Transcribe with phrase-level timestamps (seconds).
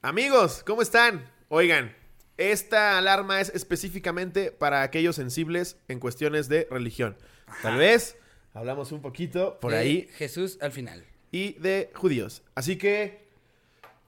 [0.00, 1.28] Amigos, ¿cómo están?
[1.48, 1.92] Oigan,
[2.36, 7.16] esta alarma es específicamente para aquellos sensibles en cuestiones de religión.
[7.62, 8.16] Tal vez
[8.54, 11.04] hablamos un poquito por De ahí Jesús al final.
[11.32, 12.42] y de judíos.
[12.54, 13.28] Así que,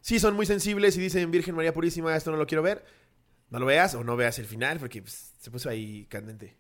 [0.01, 2.85] si son muy sensibles y dicen Virgen María Purísima, esto no lo quiero ver,
[3.49, 6.57] no lo veas o no veas el final porque pues, se puso ahí candente.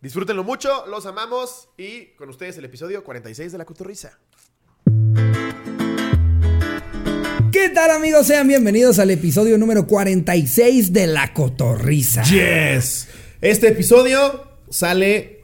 [0.00, 4.18] Disfrútenlo mucho, los amamos y con ustedes el episodio 46 de La Cotorrisa.
[7.66, 8.26] ¿Qué tal amigos?
[8.26, 12.22] Sean bienvenidos al episodio número 46 de La Cotorrisa.
[12.24, 13.08] Yes.
[13.40, 14.18] Este episodio
[14.68, 15.38] sale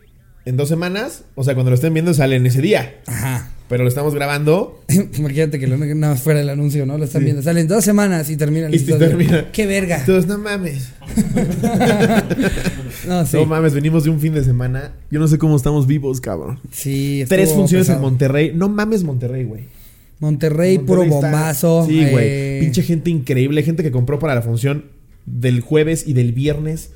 [0.45, 1.25] en dos semanas.
[1.34, 3.01] O sea, cuando lo estén viendo sale en ese día.
[3.06, 3.52] Ajá.
[3.70, 4.83] Pero lo estamos grabando.
[5.16, 6.98] Imagínate que nada más fuera el anuncio, ¿no?
[6.98, 7.41] Lo están viendo.
[7.41, 9.09] Salen dos semanas y termina el Y episodio.
[9.09, 9.50] termina.
[9.50, 10.05] ¡Qué verga!
[10.05, 10.91] Todos, no mames.
[13.09, 13.39] No, sí.
[13.39, 14.92] No mames, venimos de un fin de semana.
[15.11, 16.61] Yo no sé cómo estamos vivos, cabrón.
[16.70, 17.98] Sí, Tres funciones en.
[17.98, 18.52] Monterrey.
[18.55, 19.80] No mames Monterrey, güey.
[20.20, 21.84] Monterrey, puro está- bombazo.
[21.88, 22.24] Sí, güey.
[22.28, 23.62] eh, Pinche gente increíble.
[23.62, 24.84] Gente que compró para la función
[25.27, 26.91] del jueves y del viernes.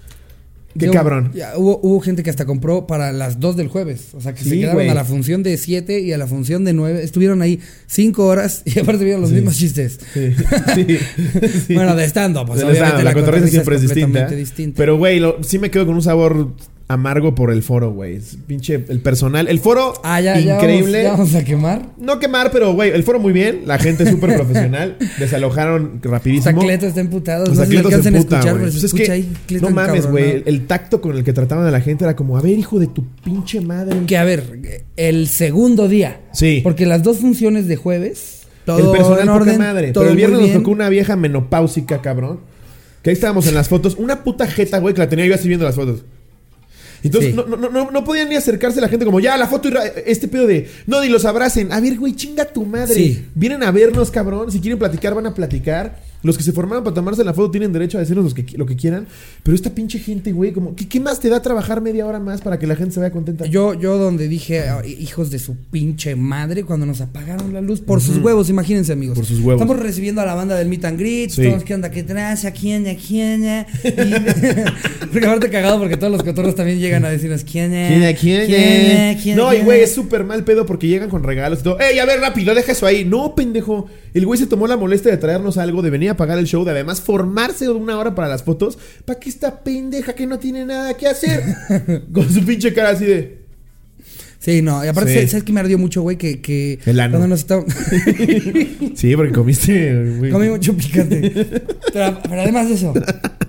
[0.76, 1.30] Qué yo- cabrón.
[1.35, 4.09] ya, hubo, hubo gente que hasta compró para las 2 del jueves.
[4.15, 4.88] O sea, que se Sí, quedaron güey.
[4.88, 7.01] a la función de 7 y a la función de 9.
[7.04, 10.01] Estuvieron ahí 5 horas y aparte vieron los mismos chistes.
[10.13, 10.32] Sí.
[10.74, 10.87] Sí.
[11.68, 11.74] Sí.
[11.74, 12.46] Bueno, de stand-up.
[12.46, 14.04] Pues, De obviamente stand-up, la, cotorrisa siempre es distinta.
[14.07, 14.76] completamente distinta.
[14.76, 16.54] Pero, güey, lo- sí me quedo con un sabor
[16.88, 18.18] amargo por el foro, güey.
[18.46, 19.49] Pinche, el personal.
[19.49, 21.02] El foro, Ah, ya, ya increíble.
[21.02, 21.82] vamos, ya vamos a quemar.
[21.99, 23.63] No quemar, pero, güey, el foro muy bien.
[23.66, 24.96] La gente súper profesional.
[25.18, 26.60] Desalojaron rapidísimo.
[26.60, 27.45] Sacleto está emputado.
[27.45, 28.57] O No se alcanzan a emputa, escuchar, güey.
[28.59, 29.32] pero se Pues escucha ahí.
[29.60, 30.43] No mames, güey.
[30.46, 32.87] El tacto con el que trataban a la gente era como, a ver, hijo de
[32.87, 33.96] tu pinche madre.
[34.07, 36.21] Que a ver, el segundo día.
[36.32, 36.60] Sí.
[36.63, 38.43] Porque las dos funciones de jueves.
[38.66, 39.59] Todo el personal en poca orden.
[39.59, 39.93] madre.
[39.93, 42.41] todo Pero el viernes nos tocó una vieja menopáusica, cabrón.
[43.02, 43.96] Que ahí estábamos en las fotos.
[43.98, 46.04] Una puta jeta, güey, que la tenía yo así viendo las fotos.
[47.05, 47.37] Entonces Sí.
[47.37, 49.69] no, no, no, no podían ni acercarse a la gente como, ya, la foto
[50.07, 51.73] este pedo de, no, ni los abracen.
[51.73, 52.95] A ver, güey, chinga tu madre.
[52.95, 53.24] Sí.
[53.35, 54.51] Vienen a vernos, cabrón.
[54.51, 55.99] Si quieren platicar, van a platicar.
[56.24, 58.66] Los que se formaron para tomarse la foto tienen derecho a decirnos los que, lo
[58.66, 59.06] que quieran.
[59.44, 62.40] Pero esta pinche gente, güey, como, ¿qué, qué más te da trabajar media hora más
[62.40, 63.46] para que la gente se vaya contenta?
[63.46, 67.80] Yo, yo donde dije, "Ah, hijos de su pinche madre, cuando nos apagaron la luz
[67.80, 69.16] por sus huevos, imagínense, amigos.
[69.16, 69.60] Por sus huevos.
[69.62, 71.42] Estamos recibiendo a la banda del Meet and Greet, Sí.
[71.48, 71.90] todos, ¿qué onda?
[71.90, 72.50] ¿Qué traza?
[72.52, 72.84] ¿Quién?
[72.84, 72.96] ya?
[72.96, 73.44] ¿Quién?
[73.44, 73.84] Y-
[75.12, 77.70] porque aparte cagado porque todos los cotorros también llegan a decirnos, ¿quién?
[77.72, 77.88] ya?
[77.88, 79.18] ¿Quién, a quién, ¿Quién?
[79.22, 79.36] ¿Quién?
[79.36, 81.78] No, y güey, es súper mal pedo porque llegan con regalos y todo.
[81.80, 83.04] ¡Ey, a ver, rápido, deja eso ahí!
[83.04, 83.86] No, pendejo.
[84.14, 86.64] El güey se tomó la molestia de traernos algo, de venir a pagar el show,
[86.64, 88.78] de además formarse una hora para las fotos.
[89.04, 91.42] ¿Para qué esta pendeja que no tiene nada que hacer?
[92.12, 93.44] con su pinche cara así de.
[94.38, 95.14] Sí, no, y aparte, Sí.
[95.16, 96.19] ¿sabes- ¿sabes qué me ardió mucho, güey?
[96.19, 97.12] Que, que El ano.
[97.12, 97.72] cuando nos estábamos...
[98.94, 100.16] Sí, porque comiste.
[100.19, 100.30] güey.
[100.30, 101.30] Comí mucho picante.
[101.92, 102.92] pero, pero además de eso,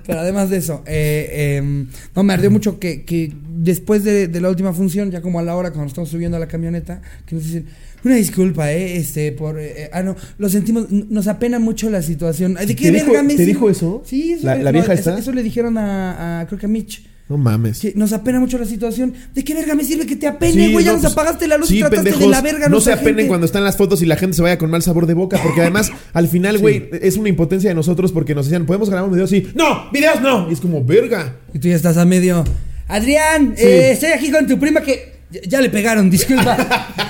[0.06, 1.28] pero además de eso, eh,
[1.62, 5.40] eh, no, me ardió mucho que, que después de, de la última función, ya como
[5.40, 7.66] a la hora cuando nos estamos subiendo a la camioneta, que nos dicen,
[8.06, 12.54] una disculpa, eh, este, por, eh, ah, no, lo sentimos, nos apena mucho la situación.
[12.56, 14.04] ¿De qué ¿Te dijo- verga me te dijo eso?
[14.06, 15.20] Sí, eso ¿La- le- la vieja eso, esta?
[15.20, 17.04] eso le dijeron a, a- creo que a Mitch.
[17.28, 17.80] No mames.
[17.80, 19.16] Que nos apena mucho la situación.
[19.34, 20.86] ¿De qué verga me sirve que te apene, Sí, güey?
[20.86, 22.70] ya no, nos pues, apagaste la luz sí, y trataste pendejos, de la verga.
[22.70, 23.28] No se apenen gente.
[23.30, 25.40] cuando están las fotos y la gente se vaya con mal sabor de boca.
[25.42, 29.06] Porque además, al final, güey, es una impotencia de nosotros porque nos decían, ¿podemos grabar
[29.10, 29.48] un video así?
[29.56, 29.90] ¡No!
[29.92, 30.48] ¡Videos no!
[30.52, 31.38] Y es como, verga.
[31.52, 32.44] Y tú ya estás a medio.
[32.88, 33.64] Adrián, Sí.
[33.66, 36.58] eh, estoy aquí con tu prima que ya, ya le pegaron, disculpa.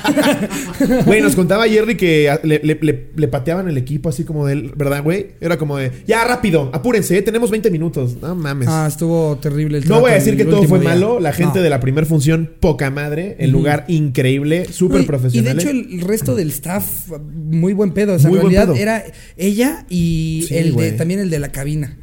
[1.06, 4.54] Güey, nos contaba Jerry que le, le- le- le pateaban el equipo así como de
[4.54, 5.28] él, ¿verdad, güey?
[5.42, 7.22] Era como de, ya rápido, apúrense, ¿eh?
[7.22, 8.18] tenemos 20 minutos.
[8.22, 8.68] No mames.
[8.70, 10.90] ah, estuvo terrible el no voy a decir que todo fue día.
[10.90, 11.20] malo.
[11.20, 11.64] La gente No.
[11.64, 13.36] de la primera función, poca madre.
[13.40, 15.54] El lugar increíble, súper profesional.
[15.54, 18.14] Y de hecho, el resto del staff, muy buen pedo.
[18.14, 19.04] O sea, Muy en realidad era
[19.38, 21.98] ella y Sí, el de, también el de la cabina.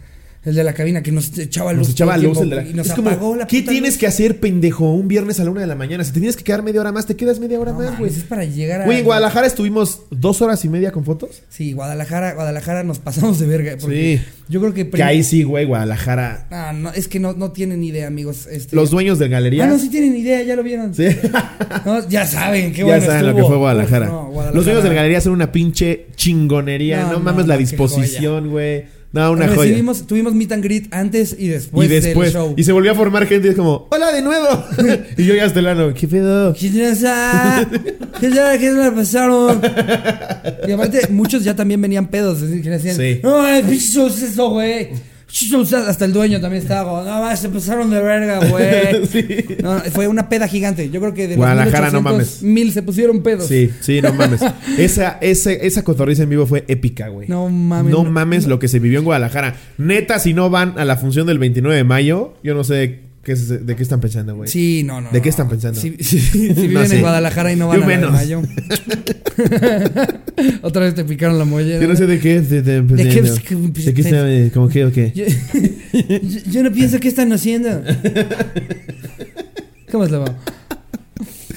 [0.45, 1.83] El de la cabina que nos echaba luz.
[1.87, 2.63] Nos echaba luz el de la...
[2.65, 3.11] Y nos es como,
[3.47, 3.99] ¿qué tienes luz.
[3.99, 4.93] que hacer, pendejo?
[4.93, 6.03] Un viernes a la una de la mañana.
[6.03, 8.11] Si te tienes que quedar media hora más, te quedas media hora No más, güey.
[8.11, 8.85] es para llegar a.
[8.87, 11.43] Güey, en Guadalajara estuvimos dos horas y media con fotos.
[11.49, 13.77] Sí, Guadalajara, Guadalajara nos pasamos de verga.
[13.81, 14.33] porque Sí.
[14.49, 14.91] Yo creo que.
[14.91, 16.49] Que ahí sí, güey, Guadalajara.
[16.51, 18.49] Ah, no, es que no, no tienen idea, amigos.
[18.51, 18.75] Este...
[18.75, 19.69] Los dueños de galerías.
[19.69, 20.93] Ah, no, sí tienen idea, ya lo vieron.
[20.95, 21.07] Sí.
[21.87, 24.07] No, ya saben, qué ya bueno saben lo que fue Guadalajara.
[24.07, 24.55] Uf, no, Guadalajara.
[24.57, 27.05] Los dueños de la galería son una pinche chingonería.
[27.07, 28.85] No, mames la disposición, güey.
[29.13, 29.71] No, una joya.
[30.07, 32.55] Tuvimos meet and greet antes y después, y después, del show.
[32.57, 34.65] y se volvió a formar gente y es como, hola de nuevo.
[35.19, 36.55] y yo ya estelano, ¿qué pedo?
[36.55, 37.69] ¿Qué pasa?
[38.19, 38.59] ¿Qué tal?
[38.59, 39.61] ¿Qué pasaron?
[40.67, 42.39] Y aparte, muchos ya también venían pedos.
[42.41, 43.21] Que decían, Sí.
[43.23, 45.12] no, el es eso, güey.
[45.89, 49.07] Hasta el dueño también estaba como, no, más, se pasaron de verga, güey.
[49.13, 49.27] Sí.
[49.63, 50.91] No, fue una peda gigante.
[50.91, 52.43] Yo creo que de los Guadalajara, no 1800, mames.
[52.43, 53.47] mil se pusieron pedos.
[53.47, 54.41] Sí, sí, no mames.
[54.79, 57.29] Esa, ese- esa cotorriza en vivo fue épica, güey.
[57.29, 57.93] No mames.
[57.93, 59.55] No no- mames lo que se vivió en Guadalajara.
[59.79, 63.33] Neta, si no van a la función del 29 de mayo, yo no sé ¿Qué
[63.33, 64.51] es- ¿De qué están pensando, güey?
[64.51, 65.11] Sí, no, no.
[65.11, 65.79] ¿De qué están pensando?
[65.81, 66.97] Si, si- si viven No sé.
[66.97, 68.13] en Guadalajara y no van Yo a la menos.
[68.13, 68.43] Mayo.
[70.63, 71.81] Otra vez te picaron la mollera.
[71.81, 72.41] Yo no sé de qué.
[72.41, 73.23] De, de, ¿De qué?
[73.23, 75.13] de- ¿De qué está, eh, ¿Cómo qué o qué?
[75.15, 75.25] Yo,
[76.51, 77.83] yo- no pienso que están haciendo.
[79.91, 80.25] ¿Cómo es lo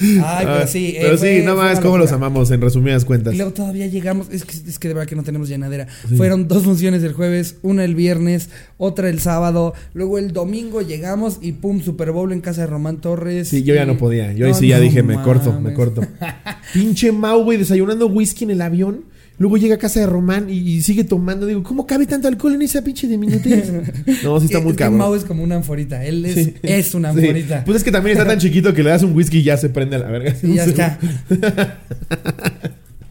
[0.00, 0.88] Ay, pero Ah, sí.
[0.96, 3.34] eh, Pero fue- sí, no fue más, cómo los amamos, en resumidas cuentas.
[3.34, 5.86] Y luego todavía llegamos, es que, es que de verdad que no tenemos llenadera.
[6.08, 6.16] Sí.
[6.16, 9.74] Fueron dos funciones el jueves, una el viernes, otra el sábado.
[9.94, 13.48] Luego el domingo llegamos y pum, Super Bowl en casa de Román Torres.
[13.48, 14.32] Sí, yo ya no podía.
[14.32, 16.02] Yo ahí sí ya no dije, me corto, me corto.
[16.72, 19.04] Pinche Mau, güey, desayunando whisky en el avión.
[19.38, 21.44] Luego llega a casa de Román y, y sigue tomando.
[21.46, 23.70] Digo, ¿cómo cabe tanto alcohol en esa pinche diminutez?
[24.24, 24.98] No, sí está Es muy que cabrón.
[24.98, 26.02] Mau es como una anforita.
[26.04, 26.54] Él es, Sí.
[26.62, 27.18] es una Sí.
[27.20, 27.62] anforita.
[27.64, 29.68] Pues es que también está tan chiquito que le das un whisky y ya se
[29.68, 30.34] prende a la verga.
[30.42, 30.98] Y ya está.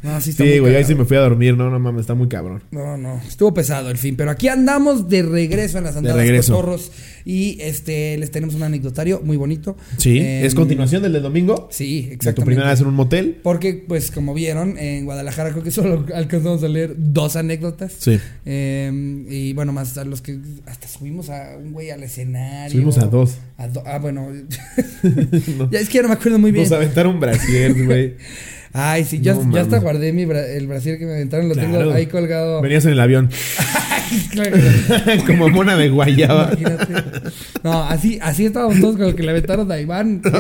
[0.06, 1.58] No, sí está Sí, güey, ahí sí me fui a dormir.
[1.58, 2.62] No, no mames, está muy cabrón.
[2.72, 6.54] No, no, estuvo pesado el fin, pero aquí andamos de regreso en las andadas regreso.
[6.54, 6.92] cotorros
[7.26, 9.76] y este les tenemos un anecdotario muy bonito.
[9.98, 11.68] Sí, Em, es continuación del de domingo.
[11.72, 12.46] Sí, De tu exactamente.
[12.46, 13.40] primera vez en un motel.
[13.42, 17.94] Porque, pues, como vieron, en Guadalajara creo que solo alcanzamos a leer dos anécdotas.
[17.98, 18.20] Sí.
[18.46, 20.38] Eh, y bueno, más a los que
[20.68, 22.72] hasta subimos a un güey al escenario.
[22.74, 23.38] Subimos a dos.
[23.58, 24.28] A do- ah, bueno.
[25.58, 26.64] No- ya es que ya no me acuerdo muy bien.
[26.66, 28.16] Nos aventaron brasier, güey.
[28.78, 31.54] Ay, sí, ya, No ya hasta guardé mi bra- el brasier que me aventaron, lo
[31.56, 31.78] Claro.
[31.80, 32.62] tengo ahí colgado.
[32.62, 33.30] Venías en el avión.
[35.28, 36.52] Como mona de guayaba.
[36.60, 36.94] Imagínate.
[37.64, 40.22] No, así, así estábamos todos con el que le aventaron a Iván.
[40.22, 40.32] que-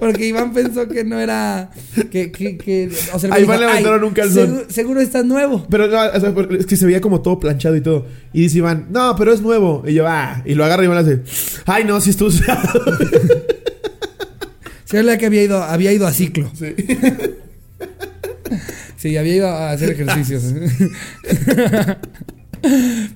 [0.00, 1.70] Porque Iván pensó que no era.
[2.10, 4.46] Que, que, que, o sea, A Iván le "Ay, aventaron un calzón".
[4.46, 5.66] Seguro, seguro está nuevo.
[5.70, 8.06] Pero no, o sea, es que se veía como todo planchado y todo.
[8.32, 9.84] Y dice Iván, no, pero es nuevo.
[9.86, 11.22] Y yo, ah, y lo agarra y Iván le hace,
[11.66, 12.60] ay, no, si estuvo usado.
[14.92, 16.50] Se veía que había ido, había ido a ciclo.
[16.54, 16.74] Sí.
[18.98, 20.44] Sí, había ido a hacer ejercicios.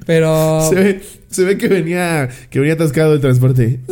[0.06, 0.68] Pero.
[0.68, 3.78] Se ve, se ve que venía, que venía atascado el transporte.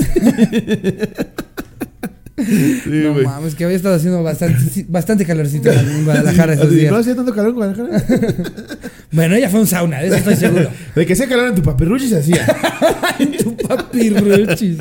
[2.36, 6.90] Sí, No mames, que había estado haciendo bastante, bastante calorcito en Guadalajara esos días.
[6.90, 8.04] ¿No hacía tanto calor en Guadalajara?
[9.12, 10.68] Bueno, ya fue un sauna, de eso estoy seguro.
[10.96, 12.44] De que hacía calor en tu papirruchi se hacía.
[13.40, 14.78] tu papirruchis.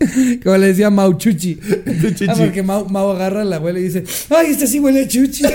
[0.44, 1.54] Como le decía Mau Chuchi.
[2.00, 2.26] Tu chichi.
[2.28, 5.08] Ah, porque Mau, Mau agarra a la abuela y dice, ay, esta sí huele a
[5.08, 5.44] Chuchi.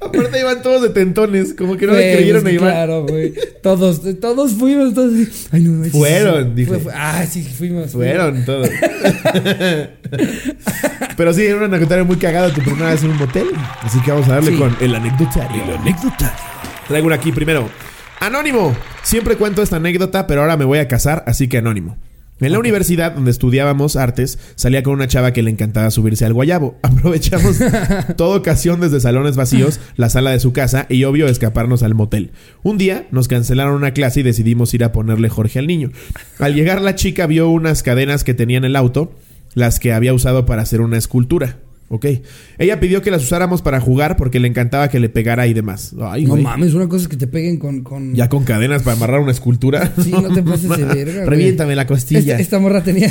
[0.00, 2.70] Aparte iban todos de tentones, como que no le Güey, creyeron pues, a Iván.
[2.70, 3.32] Claro, güey.
[3.62, 5.12] Todos, todos fuimos, todos.
[5.50, 6.50] Ay, no, no, sí, Fueron, sí.
[6.54, 6.68] dije.
[6.68, 7.90] Fue- fue- ah, sí, fuimos.
[7.92, 8.68] Fueron todos.
[11.16, 13.46] Pero sí, era un anecdotario muy cagado tu primera vez en un motel.
[13.82, 14.58] Así que vamos a darle Sí.
[14.58, 15.64] con el anecdotario.
[15.64, 16.36] El anecdotario.
[16.88, 17.68] Traigo una aquí primero.
[18.20, 18.74] Anónimo.
[19.02, 21.98] Siempre cuento esta anécdota, pero ahora me voy a casar, así que anónimo.
[22.38, 26.34] En la universidad donde estudiábamos artes, salía con una chava que le encantaba subirse al
[26.34, 26.78] guayabo.
[26.82, 27.58] Aprovechamos
[28.16, 32.32] toda ocasión desde salones vacíos, la sala de su casa y obvio escaparnos al motel.
[32.62, 35.92] Un día nos cancelaron una clase y decidimos ir a ponerle Jorge al niño.
[36.38, 39.14] Al llegar la chica vio unas cadenas que tenía en el auto,
[39.54, 41.56] las que había usado para hacer una escultura.
[41.88, 42.06] Ok.
[42.58, 45.94] Ella pidió que las usáramos para jugar porque le encantaba que le pegara y demás.
[46.00, 46.42] Ay, No güey.
[46.42, 47.82] mames, una cosa es que te peguen con.
[47.82, 48.12] con...
[48.14, 49.92] Ya con cadenas para amarrar una escultura.
[50.02, 51.24] Sí, no te pases de verga.
[51.26, 52.32] Reviéntame la costilla.
[52.32, 53.08] Esta, esta morra tenía.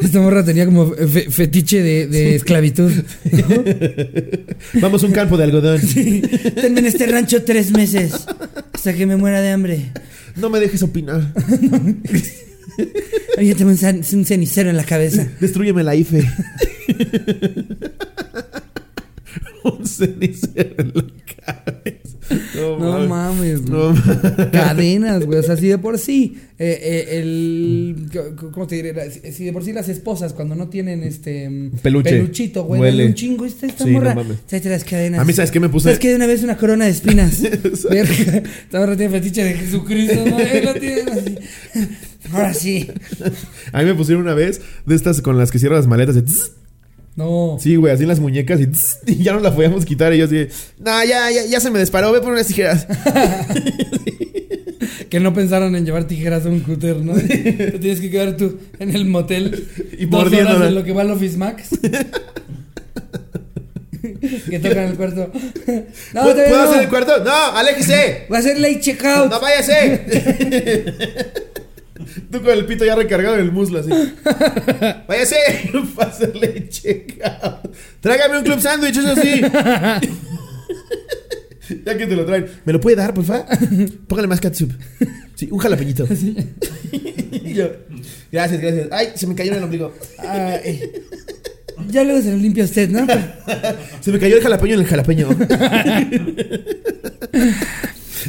[0.00, 2.90] Esta morra tenía como fe- fetiche de, de esclavitud.
[4.80, 5.80] Vamos a un campo de algodón.
[5.80, 8.26] Tenme en este rancho tres meses.
[8.74, 9.92] Hasta que me muera de hambre.
[10.36, 11.32] No me dejes opinar.
[13.38, 15.26] Oye, tengo un, cenicero en la cabeza.
[15.40, 16.22] Destrúyeme la IFE.
[19.64, 21.04] un cenicero en la
[21.44, 22.16] cabeza.
[22.56, 23.62] No, No mames.
[23.62, 24.46] No mames.
[24.52, 25.38] Cadenas, güey.
[25.38, 26.36] O sea, si de por sí.
[26.58, 28.10] eh, eh, el.
[28.52, 29.10] ¿Cómo te diré?
[29.32, 31.48] Si de por sí las esposas, cuando no tienen este.
[31.48, 32.10] mm, Peluche.
[32.10, 32.80] Peluchito, güey.
[32.80, 33.06] Huele.
[33.06, 33.46] Un chingo.
[33.46, 34.14] Esta, esta Sí, morra.
[34.14, 34.38] no mames.
[34.64, 35.20] Las cadenas.
[35.20, 35.84] A mí, ¿sabes qué me puse?
[35.84, 36.08] ¿Sabes qué?
[36.10, 37.40] De una vez una corona de espinas.
[37.42, 40.38] Esta morra tiene fetiche de Jesucristo, ¿no?
[40.38, 41.38] Lo tienen así.
[42.32, 42.90] Ahora sí.
[43.72, 46.14] A mí me pusieron una vez de estas con las que cierran las maletas.
[46.14, 46.52] de tss.
[47.16, 47.56] No.
[47.60, 50.14] Sí, güey, así en las muñecas y, tss, y ya no la podíamos quitar.
[50.14, 50.46] Y yo así,
[50.78, 52.12] no, ya, ya, ya se me disparó.
[52.12, 52.86] Ve por unas tijeras.
[55.10, 57.14] Que no pensaron en llevar tijeras a un cúter, ¿no?
[57.14, 59.66] Te tienes que quedar tú en el motel
[59.98, 61.70] Y dos horas en lo que va al Office Max.
[64.50, 65.30] que tocan el cuarto.
[65.32, 66.70] No, ¿Puedo, todavía ¿puedo no.
[66.70, 67.24] hacer el cuarto?
[67.24, 68.26] No, aléjese.
[68.32, 69.30] Va a ser late checkout.
[69.30, 70.04] No váyase.
[72.30, 73.90] Tú con el pito ya recargado en el muslo así.
[75.08, 75.36] Váyase.
[75.96, 77.74] Para hacerle checkout.
[78.00, 79.40] Tráigame un club sándwich, eso sí.
[81.84, 82.46] ya que te lo traen.
[82.64, 83.46] ¿Me lo puede dar, por favor?
[84.06, 84.72] Póngale más ketchup.
[85.34, 86.06] Sí, un jalapeñito.
[87.44, 87.68] Yo,
[88.32, 88.88] gracias, gracias.
[88.90, 89.94] Ay, se me cayó en el ombligo.
[90.18, 90.92] Ay.
[91.88, 93.06] ya luego se lo limpia usted, ¿no?
[94.00, 95.28] Se me cayó el jalapeño en el jalapeño.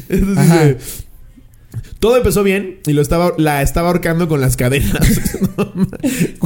[0.09, 1.08] Entonces
[1.99, 5.19] Todo empezó bien y lo estaba, la estaba ahorcando con las cadenas.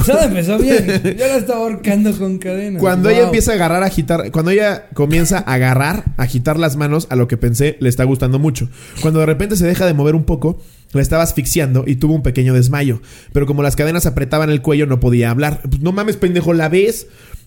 [0.06, 0.84] Todo empezó bien.
[1.04, 2.80] Yo la estaba ahorcando con cadenas.
[2.80, 3.16] Cuando Wow.
[3.18, 7.06] ella empieza a agarrar, a agitar, cuando ella comienza a agarrar, a agitar las manos,
[7.10, 8.68] a lo que pensé le está gustando mucho.
[9.00, 10.60] Cuando de repente se deja de mover un poco,
[10.92, 13.00] la estaba asfixiando y tuvo un pequeño desmayo.
[13.32, 15.60] Pero como las cadenas apretaban el cuello, no podía hablar.
[15.62, 17.06] Pues, no mames, pendejo, ¿la ves?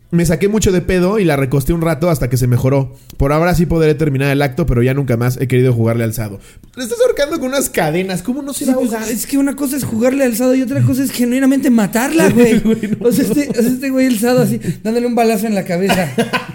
[0.10, 2.96] Me saqué mucho de pedo y la recosté un rato hasta que se mejoró.
[3.18, 6.40] Por ahora sí podré terminar el acto, pero ya nunca más he querido jugarle alzado.
[6.78, 9.10] Le estás ahorcando con unas cadenas, ¿cómo no se va a pues, ahogar?
[9.10, 12.62] es que una cosa es jugarle alzado y otra cosa es genuinamente matarla, güey.
[13.02, 16.10] o, sea, este, o sea, este güey alzado así, dándole un balazo en la cabeza.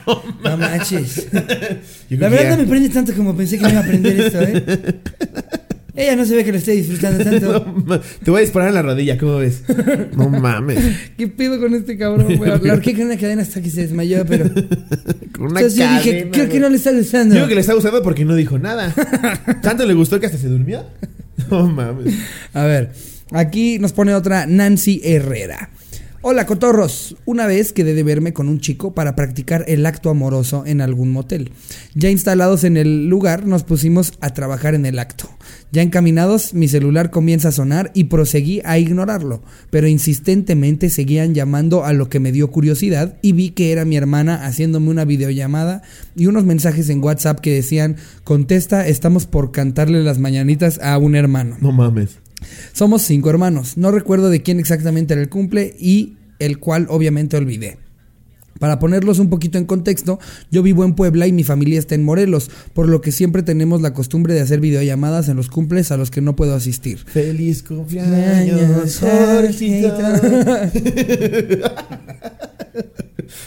[0.45, 1.29] no manches.
[2.09, 5.01] La verdad no me prende tanto como pensé que me iba a prender esto, ¿eh?
[5.95, 7.75] Ella no se ve que lo esté disfrutando tanto.
[7.87, 9.63] No te voy a disparar en la rodilla, ¿cómo ves?
[10.17, 10.79] No mames.
[11.19, 12.51] ¿Qué pedo con este cabrón, güey?
[12.63, 14.51] La horqué con una cadena hasta que se desmayó, pero...
[15.33, 17.35] Con una Entonces yo dije, cadena, creo que no le está gustando.
[17.35, 18.95] Digo que le está gustando porque no dijo nada.
[19.63, 20.85] Tanto le gustó que hasta se durmió.
[21.51, 22.15] No mames.
[22.53, 22.93] A ver,
[23.31, 25.71] aquí nos pone otra Nancy Herrera.
[26.25, 27.17] Hola, cotorros.
[27.25, 31.11] Una vez quedé de verme con un chico para practicar el acto amoroso en algún
[31.11, 31.51] motel.
[31.97, 35.29] Ya instalados en el lugar, nos pusimos a trabajar en el acto.
[35.73, 41.85] Ya encaminados, mi celular comienza a sonar y proseguí a ignorarlo, pero insistentemente seguían llamando
[41.85, 45.83] a lo que me dio curiosidad y vi que era mi hermana haciéndome una videollamada
[46.15, 51.17] y unos mensajes en WhatsApp que decían, contesta, estamos por cantarle las mañanitas a un
[51.17, 51.57] hermano.
[51.61, 52.21] No mames.
[52.73, 53.77] Somos cinco hermanos.
[53.77, 57.79] No recuerdo de quién exactamente era el cumple y el cual obviamente olvidé.
[58.59, 60.21] Para ponerlos un poquito en contexto,
[60.51, 63.83] yo vivo en Puebla y mi familia está en Morelos, por lo que siempre tenemos
[63.83, 66.99] la costumbre de hacer videollamadas en los cumples a los que no puedo asistir.
[66.99, 69.97] Feliz cumpleaños, Jorgito.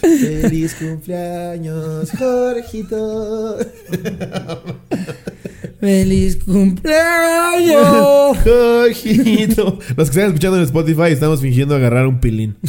[0.02, 3.58] Feliz cumpleaños, Jorgito.
[5.80, 8.38] ¡Feliz cumpleaños!
[8.46, 12.56] Los que están escuchando en Spotify estamos fingiendo agarrar un pilín.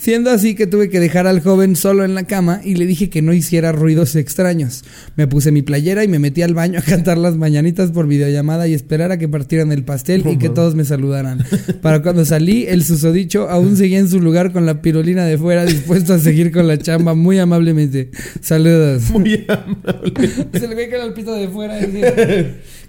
[0.00, 3.10] Siendo así que tuve que dejar al joven solo en la cama y le dije
[3.10, 4.82] que no hiciera ruidos extraños.
[5.14, 8.66] Me puse mi playera y me metí al baño a cantar las mañanitas por videollamada
[8.66, 11.44] y esperar a que partieran el pastel y que todos me saludaran.
[11.82, 15.66] Para cuando salí, el susodicho aún seguía en su lugar con la pirulina de fuera,
[15.66, 18.10] dispuesto a seguir con la chamba muy amablemente.
[18.40, 19.10] Saludos.
[19.10, 20.30] Muy amable.
[20.58, 21.78] Se le ve que el pito de fuera.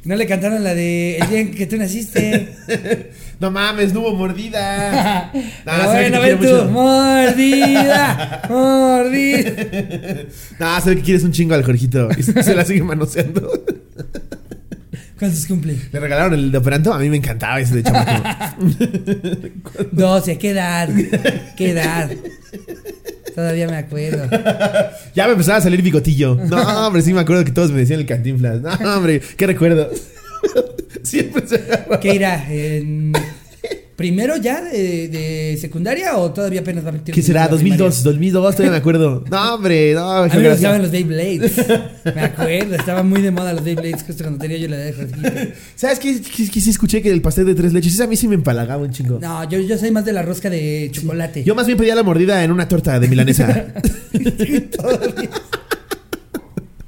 [0.06, 2.48] No le cantaron la de el día en que tú naciste.
[3.41, 5.31] No mames, no hubo mordida.
[5.33, 6.69] Que bueno, ven tú.
[6.69, 8.43] Mordida.
[8.50, 10.25] Mordida.
[10.60, 12.10] No, se ve que quieres un chingo al Jorgito.
[12.15, 13.51] Y se la sigue manoseando.
[15.17, 15.75] ¿Cuántos cumple?
[15.91, 16.93] Le regalaron el de operanto.
[16.93, 18.57] A mí me encantaba ese de chamaco.
[19.91, 20.89] 12, ¿qué edad?
[21.57, 22.12] ¿Qué edad?
[23.33, 24.29] Todavía me acuerdo.
[25.15, 26.36] Ya me empezaba a salir bigotillo.
[26.36, 28.62] No, hombre, sí me acuerdo que todos me decían el cantinflas.
[28.62, 29.89] No, hombre, qué recuerdo.
[31.03, 32.00] Siempre se agarraba.
[32.00, 32.45] ¿Qué irá?
[32.51, 33.13] ¿En
[34.01, 37.41] ¿Primero ya de, de secundaria o todavía apenas va a meter ¿Qué será?
[37.41, 37.77] la primaria?
[37.86, 39.24] 2002, 2002, todavía me acuerdo.
[39.29, 40.12] No, hombre, no.
[40.12, 41.67] A mí me gustaban los Beyblades.
[42.15, 45.53] Me acuerdo, estaban muy de moda los Beyblades justo cuando tenía yo la edad de.
[45.75, 46.19] ¿Sabes qué?
[46.19, 48.33] Que, que sí escuché que el pastel de tres leches, ese a mí sí me
[48.33, 49.19] empalagaba un chingo.
[49.19, 51.43] No, yo, yo soy más de la rosca de chocolate.
[51.43, 53.67] Yo más bien pedía la mordida en una torta de milanesa.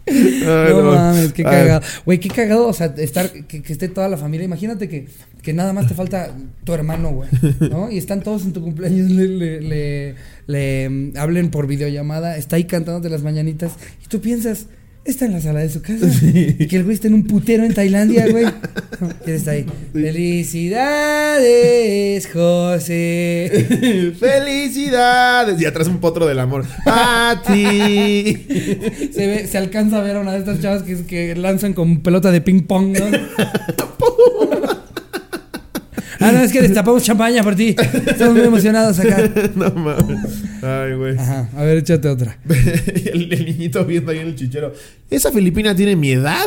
[0.05, 1.81] Ay, no, mames, qué cagado.
[2.05, 4.45] Güey, qué cagado, o sea, estar, que, que esté toda la familia.
[4.45, 5.07] Imagínate que,
[5.41, 7.29] que nada más te falta tu hermano, güey,
[7.69, 7.89] ¿no?
[7.89, 10.15] Y están todos en tu cumpleaños, le, le, le,
[10.47, 14.67] le, mm, hablen por videollamada, está ahí cantándote las mañanitas, y tú piensas,
[15.05, 17.63] está en la sala de su casa, y que el güey está en un putero
[17.63, 18.45] en Tailandia, güey.
[18.45, 19.65] Él está ahí.
[19.91, 21.37] Felicidades,
[22.27, 24.13] José.
[24.19, 25.61] ¡Felicidades!
[25.61, 26.65] Y atrás un potro del amor.
[26.85, 28.45] ¡A ti!
[29.11, 32.01] Se, ve, se alcanza a ver a una de estas chavas que, que lanzan con
[32.01, 33.05] pelota de ping pong, ¿no?
[36.23, 37.75] ah, no, es que destapamos champaña por ti.
[38.07, 39.29] Estamos muy emocionados acá.
[39.55, 40.43] No mames.
[40.61, 41.17] Ay, güey.
[41.17, 42.37] Ajá, a ver, échate otra.
[42.47, 44.73] El, el niñito viendo ahí en el chichero.
[45.09, 46.45] ¿Esa filipina tiene mi edad?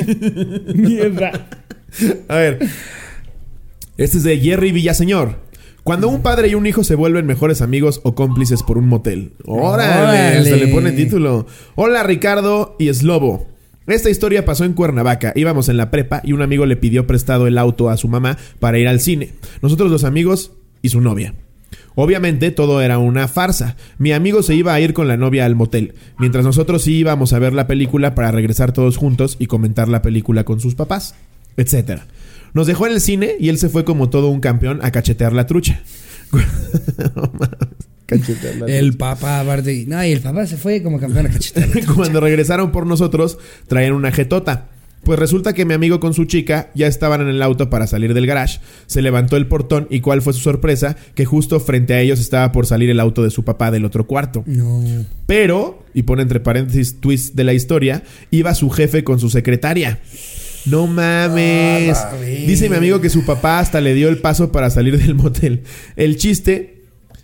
[0.74, 1.48] Mierda.
[2.28, 2.58] A ver.
[3.96, 5.46] Este es de Jerry Villaseñor.
[5.82, 9.32] Cuando un padre y un hijo se vuelven mejores amigos o cómplices por un motel.
[9.44, 10.02] ¡Órale!
[10.02, 10.38] Órale.
[10.38, 11.46] Hasta le pone título.
[11.76, 13.46] Hola Ricardo y Slobo.
[13.86, 15.32] Esta historia pasó en Cuernavaca.
[15.36, 18.36] Íbamos en la prepa y un amigo le pidió prestado el auto a su mamá
[18.58, 19.32] para ir al cine.
[19.62, 20.52] Nosotros los amigos
[20.82, 21.34] y su novia.
[21.94, 23.76] Obviamente todo era una farsa.
[23.98, 27.32] Mi amigo se iba a ir con la novia al motel, mientras nosotros sí íbamos
[27.32, 31.14] a ver la película para regresar todos juntos y comentar la película con sus papás,
[31.56, 32.02] etc.
[32.52, 35.32] Nos dejó en el cine y él se fue como todo un campeón a cachetear
[35.32, 35.80] la trucha.
[38.68, 39.84] El papá, aparte.
[39.86, 41.30] No, y el papá se fue como campeón a.
[41.94, 44.68] Cuando regresaron por nosotros, traían una jetota.
[45.06, 48.12] Pues resulta que mi amigo con su chica ya estaban en el auto para salir
[48.12, 48.58] del garage.
[48.86, 52.50] Se levantó el portón y cuál fue su sorpresa, que justo frente a ellos estaba
[52.50, 54.42] por salir el auto de su papá del otro cuarto.
[54.46, 54.82] No.
[55.26, 60.00] Pero, y pone entre paréntesis twist de la historia, iba su jefe con su secretaria.
[60.64, 61.96] No mames.
[61.96, 62.12] Ah.
[62.20, 65.62] Dice mi amigo que su papá hasta le dio el paso para salir del motel.
[65.94, 66.75] El chiste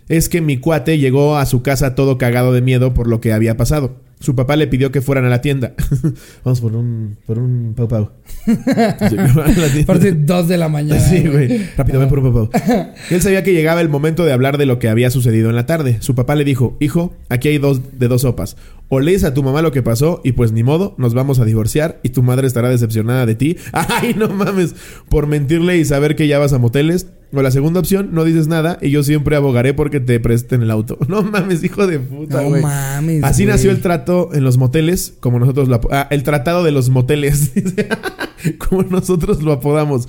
[0.09, 3.33] es que mi cuate llegó a su casa todo cagado de miedo por lo que
[3.33, 3.95] había pasado.
[4.23, 5.73] Su papá le pidió que fueran a la tienda.
[6.45, 8.11] Vamos por un, por un pau pau.
[10.19, 11.01] Dos de la mañana.
[11.01, 11.67] Sí, güey.
[11.75, 12.61] Rápido, ven por un pau pau.
[13.09, 15.65] Él sabía que llegaba el momento de hablar de lo que había sucedido en la
[15.65, 15.97] tarde.
[15.99, 18.55] Su papá le dijo, hijo, aquí hay dos de dos sopas.
[18.87, 21.45] O lees a tu mamá lo que pasó y pues ni modo, nos vamos a
[21.45, 23.57] divorciar y tu madre estará decepcionada de ti.
[23.73, 24.73] Ay, no mames.
[25.09, 27.07] Por mentirle y saber que ya vas a moteles.
[27.35, 30.69] O la segunda opción, no dices nada y yo siempre abogaré porque te presten el
[30.71, 30.97] auto.
[31.07, 32.61] No mames, hijo de puta, No güey.
[32.61, 33.23] mames.
[33.23, 36.89] Así nació el trato en los moteles, como nosotros lo ah, el tratado de los
[36.89, 37.87] moteles, dice.
[38.69, 40.07] como nosotros lo apodamos.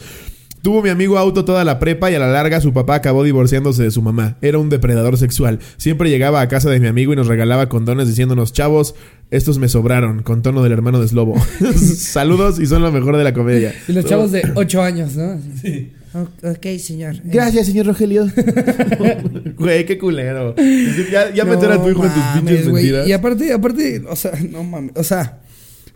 [0.62, 3.82] Tuvo mi amigo auto toda la prepa y a la larga su papá acabó divorciándose
[3.82, 4.38] de su mamá.
[4.40, 5.58] Era un depredador sexual.
[5.76, 8.94] Siempre llegaba a casa de mi amigo y nos regalaba condones diciéndonos, chavos,
[9.30, 11.34] estos me sobraron, con tono del hermano de Slobo.
[11.74, 13.74] Saludos y son lo mejor de la comedia.
[13.88, 15.38] Y los chavos de 8 años, ¿no?
[15.60, 15.92] Sí.
[16.14, 17.16] Ok, señor.
[17.24, 18.26] Gracias, señor Rogelio.
[19.56, 20.54] Güey, qué culero.
[21.10, 22.84] Ya, ya meter a tu hijo en tus pinches güey.
[22.84, 23.08] mentiras.
[23.08, 24.92] Y aparte, aparte, o sea, no mames.
[24.96, 25.40] O sea,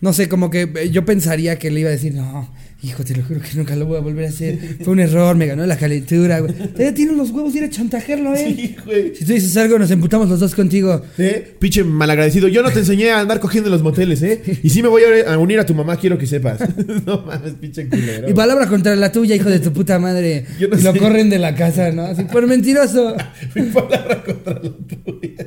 [0.01, 3.25] no sé, como que yo pensaría que le iba a decir, no, hijo, te lo
[3.25, 4.59] juro que nunca lo voy a volver a hacer.
[4.85, 6.53] Fue un error, me ganó la calentura, güey.
[6.55, 8.55] Todavía tienes los huevos de ir a chantajearlo a él.
[8.57, 9.15] Sí, güey.
[9.17, 11.03] Si tú dices algo, nos emputamos los dos contigo.
[11.19, 11.57] ¿Eh?
[11.59, 12.47] Pinche malagradecido.
[12.47, 14.43] Yo no te enseñé a andar cogiendo en los moteles, ¿eh?
[14.63, 16.61] Y sí me voy a unir a tu mamá, quiero que sepas.
[17.07, 18.31] no mames, pinche culero.
[18.31, 20.47] Y palabra contra la tuya, hijo de tu puta madre.
[20.61, 20.99] Yo no y lo sé.
[20.99, 22.03] corren de la casa, ¿no?
[22.03, 23.17] Así, por mentiroso.
[23.55, 25.47] Mi palabra contra la tuya.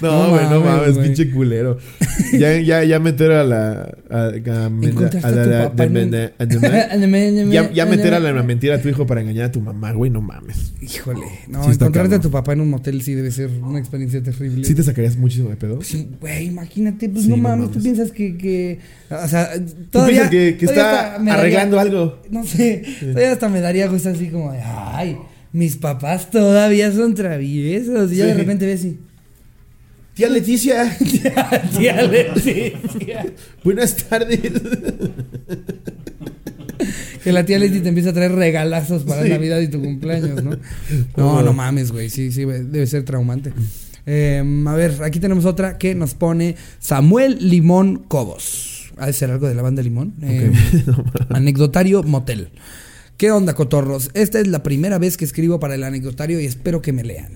[0.00, 1.78] No No, güey, no mames, pinche culero.
[2.32, 3.98] Ya, ya, ya meter a la.
[4.10, 4.30] A,
[7.72, 10.20] Ya, meter a la mentira a tu hijo para engañar a tu mamá, güey, no
[10.20, 10.72] mames.
[10.80, 14.22] Híjole, no, Sí encontrarte a tu papá en un motel sí debe ser una experiencia
[14.22, 14.64] terrible.
[14.64, 15.80] ¿Sí te sacarías muchísimo de pedo?
[15.82, 18.78] Sí, Güey, imagínate, pues Sí, no no mames, tú piensas que, que
[19.10, 22.22] o sea, ¿Tú todavía piensas que, que todavía está daría- arreglando algo?
[22.30, 25.16] No sé, todavía hasta me daría gusto así como de, ay,
[25.52, 28.12] mis papás todavía son traviesos.
[28.12, 28.98] Y ya de repente ves y,
[30.20, 30.98] Tía Leticia,
[31.78, 33.24] tía Leticia.
[33.64, 34.38] buenas tardes.
[37.24, 39.30] Que la tía Leti te empieza a traer regalazos para Sí.
[39.30, 40.58] Navidad y tu cumpleaños, ¿no?
[41.16, 41.52] No, No.
[41.54, 42.10] mames, güey.
[42.10, 43.54] Sí, sí, debe ser traumante.
[44.04, 48.92] Eh, a ver, aquí tenemos otra que nos pone Samuel Limón Cobos.
[48.98, 50.12] Ha de ser algo de la banda Limón.
[50.20, 50.52] Eh,
[51.30, 52.50] anecdotario Motel.
[53.16, 54.10] ¿Qué onda, cotorros?
[54.12, 57.28] Esta es la primera vez que escribo para el anecdotario y espero que me lean.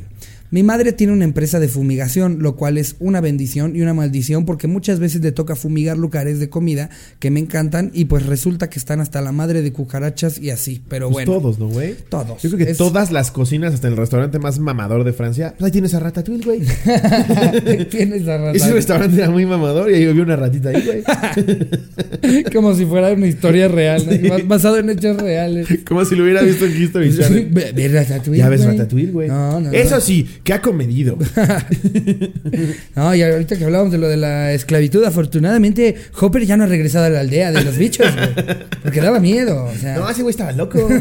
[0.55, 4.45] Mi madre tiene una empresa de fumigación, lo cual es una bendición y una maldición
[4.45, 8.71] porque muchas veces le toca fumigar lugares de comida que me encantan y pues resulta
[8.71, 10.81] que están hasta la madre de cucarachas y así.
[10.89, 11.97] Pero Pues bueno, todos, ¿no, güey?
[12.09, 12.41] todos.
[12.41, 15.67] Yo creo que Es- todas las cocinas, hasta el restaurante más mamador de Francia, pues
[15.67, 16.61] ahí tienes a Ratatouille, güey.
[17.91, 18.75] Tienes la Ese rata.
[18.75, 22.45] restaurante era muy mamador y ahí había una ratita ahí, güey.
[22.53, 24.13] Como si fuera una historia real, ¿no?
[24.13, 25.67] Bas- basado en hechos reales.
[25.85, 27.49] Como si lo hubiera visto en History Channel.
[27.51, 28.65] Ve, ve Ratatouille, Ya ves.
[28.65, 29.27] Ratatouille, güey.
[29.29, 29.73] No, no.
[29.73, 31.19] Eso sí, que ha comedido.
[32.97, 36.67] No, y ahorita que hablábamos de lo de la esclavitud, afortunadamente Hopper ya no ha
[36.67, 38.29] regresado a la aldea de los bichos, güey.
[38.83, 39.97] Porque daba miedo, o sea.
[39.97, 40.89] No, ese güey estaba loco.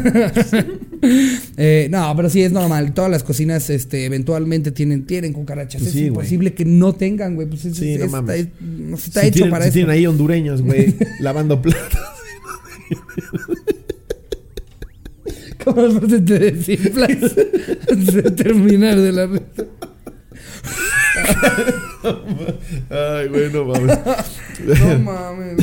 [1.58, 2.94] Eh, no, pero sí es normal.
[2.94, 5.82] Todas las cocinas, este, eventualmente tienen, tienen cucarachas.
[5.82, 6.06] Pues es güey.
[6.08, 7.46] imposible que no tengan, güey.
[7.46, 8.40] Pues es, Sí, no está, mames.
[8.40, 9.74] es- no está si hecho tienen, para si eso.
[9.74, 12.00] tienen ahí hondureños, güey, lavando platos.
[15.64, 17.10] ¿Cómo aparte te desinflas
[17.90, 19.64] antes de terminar de la risa?
[22.90, 23.98] Ay, güey, no mames.
[24.66, 25.56] No mames.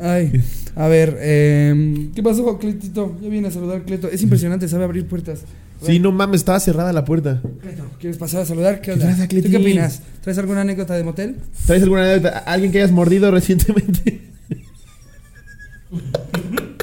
[0.00, 0.42] Ay,
[0.76, 3.16] a ver, eh, ¿qué pasó, Cletito?
[3.20, 4.08] Ya viene a saludar, Cleto.
[4.08, 5.40] Es impresionante, sabe abrir puertas.
[5.82, 7.42] Sí, no mames, estaba cerrada la puerta.
[7.60, 8.80] Cleto, ¿quieres pasar a saludar?
[8.80, 9.14] ¿Qué onda?
[9.28, 10.02] ¿Tú qué opinas?
[10.22, 11.36] ¿Traes alguna anécdota de motel?
[11.66, 12.38] ¿Traes alguna anécdota?
[12.38, 14.20] ¿Alguien que hayas mordido recientemente?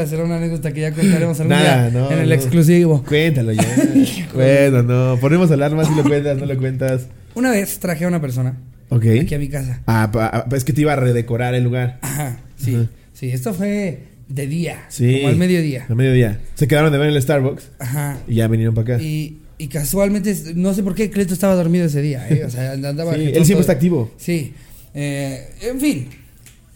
[0.00, 2.34] Esa será una anécdota que ya contaremos algún Nada, día no, en el no.
[2.34, 3.04] exclusivo.
[3.06, 3.62] Cuéntalo ya.
[4.34, 5.18] bueno, no.
[5.20, 7.06] Ponemos alarma si lo cuentas, no lo cuentas.
[7.34, 8.56] Una vez traje a una persona
[8.90, 9.04] Ok.
[9.22, 9.80] aquí a mi casa.
[9.86, 11.98] Ah, pa- ah, es que te iba a redecorar el lugar.
[12.02, 12.74] Ajá, sí.
[12.74, 12.86] Ajá.
[13.12, 14.84] Sí, esto fue de día.
[14.88, 15.16] Sí.
[15.16, 15.86] Como al mediodía.
[15.88, 16.40] A mediodía.
[16.54, 18.18] Se quedaron de ver en el Starbucks Ajá.
[18.26, 19.02] y ya vinieron para acá.
[19.02, 22.44] Y, y casualmente, no sé por qué Cleto estaba dormido ese día, ¿eh?
[22.44, 23.14] O sea, andaba.
[23.14, 24.10] Sí, él siempre está activo.
[24.16, 24.54] Sí.
[24.94, 26.08] Eh, en fin.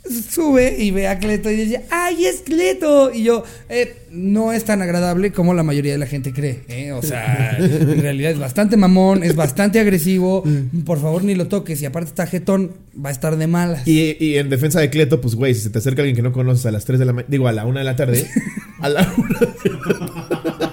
[0.09, 3.12] Sube y ve a Cleto y dice, ¡ay, es Cleto!
[3.12, 6.62] Y yo, eh, no es tan agradable como la mayoría de la gente cree.
[6.69, 6.92] ¿eh?
[6.92, 10.45] O sea, en realidad es bastante mamón, es bastante agresivo.
[10.85, 11.81] Por favor, ni lo toques.
[11.83, 12.73] Y aparte está jetón,
[13.05, 13.87] va a estar de malas.
[13.87, 16.33] Y, y en defensa de Cleto, pues, güey, si se te acerca alguien que no
[16.33, 18.27] conoces a las 3 de la mañana, digo, a la 1 de la tarde,
[18.81, 20.66] a la 1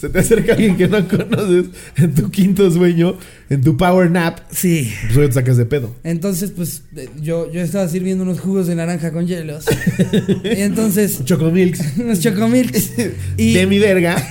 [0.00, 3.18] Se te acerca alguien que no conoces en tu quinto sueño,
[3.50, 4.90] en tu power nap, Sí.
[5.12, 5.94] pues te sacas de pedo.
[6.04, 9.66] Entonces, pues eh, yo, yo estaba sirviendo unos jugos de naranja con hielos.
[10.44, 12.92] y entonces, Chocomilks unos chocomilks.
[13.36, 14.16] Y, de mi verga.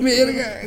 [0.00, 0.60] Verga.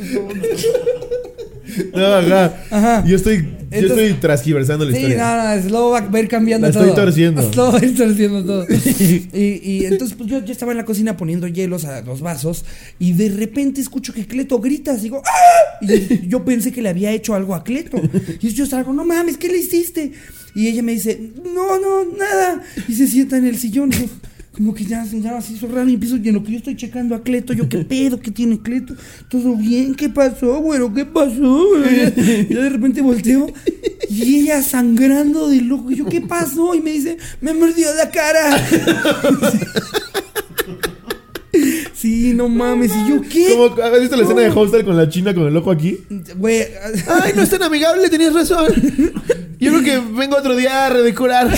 [1.94, 2.54] No, ajá.
[2.70, 3.04] Ajá.
[3.06, 3.48] Yo estoy,
[3.80, 5.18] yo estoy transgiversando la Sí, historia.
[5.18, 6.84] no, no, Slow va a ir cambiando La todo.
[6.84, 7.42] estoy torciendo.
[7.52, 8.66] Slow va a ir torciendo todo.
[9.32, 12.64] y, y entonces, pues yo, yo estaba en la cocina poniendo hielos a los vasos
[12.98, 15.78] y de repente escucho que Cleto grita, digo, ¡ah!
[15.80, 18.00] Y yo, yo pensé que le había hecho algo a Cleto.
[18.40, 20.12] Y yo salgo, no mames, ¿qué le hiciste?
[20.54, 21.18] Y ella me dice,
[21.54, 22.62] no, no, nada.
[22.86, 23.90] Y se sienta en el sillón.
[23.92, 24.06] Y yo,
[24.52, 26.76] como que ya, ya se hizo raro y empiezo, y en lo que yo estoy
[26.76, 28.20] checando a Cleto, yo, ¿qué pedo?
[28.20, 28.94] ¿Qué tiene Cleto?
[29.28, 29.94] ¿Todo bien?
[29.94, 30.92] ¿Qué pasó, güero?
[30.92, 31.66] ¿Qué pasó?
[31.82, 33.46] Y de repente volteo
[34.08, 35.90] y ella sangrando de loco.
[35.90, 36.74] Y yo, ¿qué pasó?
[36.74, 38.62] Y me dice, me mordió la cara.
[42.02, 42.90] Sí, no mames.
[42.96, 43.54] Y yo, ¿qué?
[43.54, 46.00] ¿Cómo, ¿Has visto la escena de Hostel con la china con el ojo aquí?
[46.36, 46.66] Güey,
[47.06, 48.66] Ay, no es tan amigable, tenías razón.
[49.60, 51.48] Yo creo que vengo otro día a redecorar.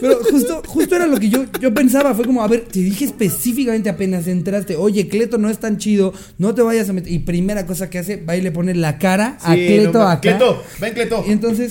[0.00, 2.12] pero justo, justo era lo que yo, yo pensaba.
[2.12, 6.12] Fue como, a ver, te dije específicamente apenas entraste, oye, Cleto no es tan chido,
[6.38, 7.12] no te vayas a meter.
[7.12, 10.08] Y primera cosa que hace, va y le pone la cara a Sí, Cleto no
[10.08, 10.20] acá.
[10.22, 11.24] Cleto, ven Cleto.
[11.24, 11.70] Y entonces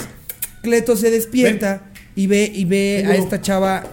[0.62, 3.84] Cleto se despierta y ve, y ve a esta chava.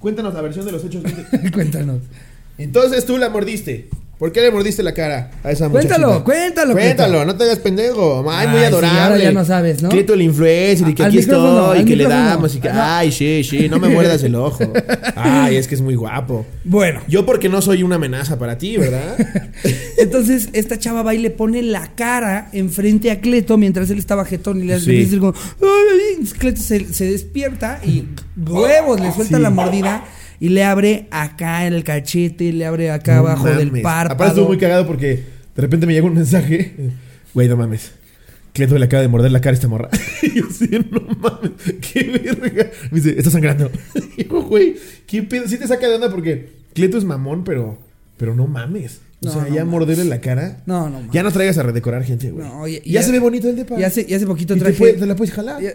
[0.00, 1.04] Cuéntanos la versión de los hechos.
[1.52, 2.00] Cuéntanos.
[2.58, 3.88] Entonces tú la mordiste.
[4.20, 5.94] ¿Por qué le mordiste la cara a esa muchachita?
[5.94, 7.24] Cuéntalo, cuéntalo, Cuéntalo, Cleto.
[7.24, 8.22] no te hagas pendejo.
[8.30, 9.00] Ay, muy sí, adorable.
[9.00, 9.88] ahora ya no sabes, ¿no?
[9.88, 12.68] Cleto el influencer y que Al aquí estoy y que le damos y que...
[12.68, 14.70] Ay, sí, sí, no me muerdas el ojo.
[15.16, 16.44] Ay, es que es muy guapo.
[16.64, 19.16] Bueno, Yo porque no soy una amenaza para ti, ¿verdad?
[19.96, 24.26] entonces esta chava va y le pone la cara enfrente a Cleto mientras él estaba
[24.26, 25.16] jetón y le hace Sí.
[25.18, 28.04] como, "Ay", ay", Cleto se, se despierta y
[28.36, 29.42] huevos, le suelta Sí.
[29.42, 30.04] la mordida
[30.40, 34.14] y le abre acá en el cachete, le abre acá No abajo del párpado.
[34.14, 35.08] Aparte estuvo muy cagado porque
[35.54, 36.74] de repente me llega un mensaje.
[37.34, 37.92] Güey, no mames.
[38.52, 39.88] Cleto le acaba de morder la cara a esta morra.
[40.22, 41.52] Y yo sí, no mames.
[41.80, 42.70] Qué verga.
[42.90, 43.70] Me dice, está sangrando.
[44.16, 44.74] Y yo, güey,
[45.06, 45.46] qué pedo.
[45.46, 47.78] Sí te saca de onda porque Cleto es mamón, pero,
[48.16, 49.00] pero no mames.
[49.22, 49.66] O No, sea, no ya mames.
[49.70, 50.62] morderle la cara.
[50.66, 52.44] No, no, Ya no traigas a redecorar gente, güey.
[52.48, 53.78] No, ya, ya- se ve bonito el depa.
[53.78, 54.78] Y hace, y hace poquito Y te, traje...
[54.78, 55.62] puede- te la puedes jalar.
[55.62, 55.70] Ya-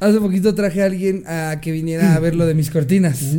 [0.00, 3.20] Hace poquito traje a alguien a que viniera a ver lo de mis cortinas.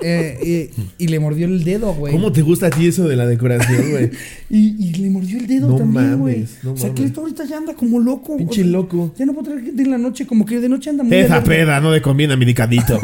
[0.00, 2.12] Eh, y, y le mordió el dedo, güey.
[2.12, 4.10] ¿Cómo te gusta a ti eso de la decoración, güey?
[4.50, 6.46] Y, y le mordió el dedo No también, güey.
[6.62, 7.00] no o sea, mames.
[7.00, 8.36] que esto ahorita ya anda como loco.
[8.36, 9.12] Pinche O sea, loco.
[9.18, 11.16] Ya no puedo traer gente en la noche, como que de noche anda muy.
[11.16, 13.00] Esa peda no le conviene a mi nicadito.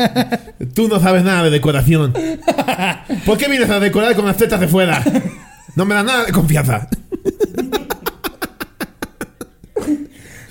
[0.74, 2.14] Tú no sabes nada de decoración.
[3.26, 5.04] ¿Por qué vienes a decorar con las tetas de fuera?
[5.76, 6.88] No me da nada de confianza.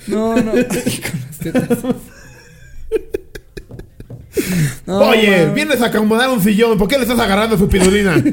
[0.06, 0.52] No, no.
[1.40, 1.78] Tetas.
[4.86, 6.78] No, Oye, vienes a acomodar un sillón.
[6.78, 8.22] ¿Por qué le estás agarrando su pirulina?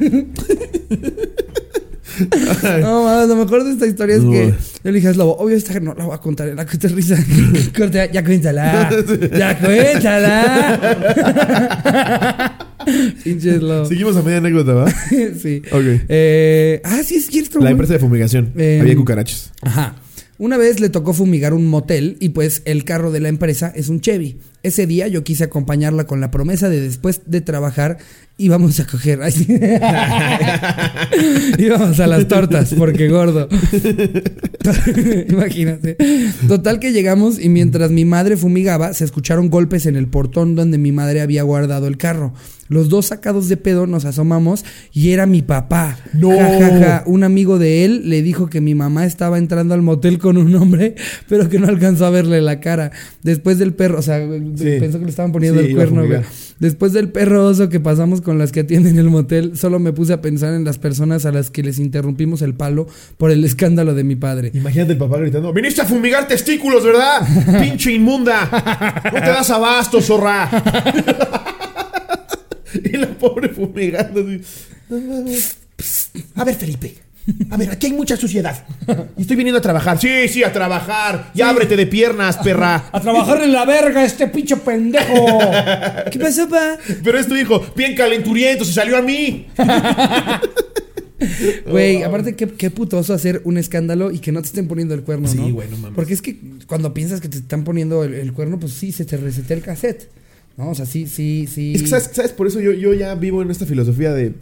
[2.81, 5.55] No, mames, lo mejor de esta historia es que yo le dije a Slobo, obvio
[5.55, 7.15] esta no la voy a contar, la que te risa.
[7.77, 8.89] Corte, ya cuéntala.
[9.37, 10.79] Ya cuéntala.
[13.23, 13.85] Pinche Slobo.
[13.85, 14.89] Seguimos a media anécdota, ¿va?
[14.89, 15.61] sí.
[15.71, 15.83] Ok.
[16.09, 17.59] Eh, ah, sí, es cierto.
[17.59, 17.71] La güey.
[17.73, 18.51] empresa de fumigación.
[18.57, 19.51] Em, Había cucarachas.
[19.61, 19.93] Ajá.
[20.39, 23.89] Una vez le tocó fumigar un motel y pues el carro de la empresa es
[23.89, 24.37] un Chevy.
[24.67, 27.99] Ese día yo quise acompañarla con la promesa de después de trabajar
[28.37, 29.19] íbamos a coger.
[31.57, 33.49] Íbamos a las tortas porque gordo.
[35.29, 35.97] Imagínate.
[36.47, 40.77] Total que llegamos y mientras mi madre fumigaba se escucharon golpes en el portón donde
[40.77, 42.33] mi madre había guardado el carro.
[42.69, 45.97] Los dos sacados de pedo nos asomamos y era mi papá.
[46.13, 46.31] No.
[46.31, 47.03] Ja, ja, ja.
[47.05, 50.53] Un amigo de él le dijo que mi mamá estaba entrando al motel con un
[50.55, 50.95] hombre,
[51.29, 52.91] pero que no alcanzó a verle la cara.
[53.23, 54.19] Después del perro, o sea,
[54.63, 56.21] pensó que le estaban poniendo Sí, el cuerno, güey.
[56.59, 60.13] Después del perro oso que pasamos con las que atienden el motel, solo me puse
[60.13, 63.93] a pensar en las personas a las que les interrumpimos el palo por el escándalo
[63.93, 64.51] de mi padre.
[64.53, 67.27] Imagínate el papá gritando: ¡Viniste a fumigar testículos, ¿verdad?
[67.61, 69.01] ¡Pinche inmunda!
[69.05, 70.49] ¡No te das abasto, zorra!
[72.83, 74.25] y la pobre fumigando.
[76.35, 77.06] A ver, Felipe.
[77.49, 78.65] A ver, aquí hay mucha suciedad.
[79.17, 79.99] Y estoy viniendo a trabajar.
[79.99, 81.31] Sí, sí, a trabajar.
[81.33, 82.89] Y ábrete de piernas, perra.
[82.91, 85.13] A trabajar en la verga este pinche pendejo.
[86.11, 86.77] ¿Qué pasó, pa?
[87.03, 89.47] Pero es tu hijo, bien calenturiento, se salió a mí.
[91.67, 95.01] Güey, aparte, qué, qué putoso hacer un escándalo y que no te estén poniendo el
[95.01, 95.51] cuerno, Sí, ¿no?
[95.51, 95.95] güey, no mames.
[95.95, 99.03] Porque es que cuando piensas que te están poniendo el, el cuerno, pues sí, se
[99.03, 100.09] te resetea el cassette.
[100.57, 100.69] ¿No?
[100.69, 101.73] O sea, sí, sí, sí.
[101.75, 102.09] Es que, ¿sabes?
[102.13, 102.31] ¿sabes?
[102.33, 104.33] Por eso yo, yo ya vivo en esta filosofía de...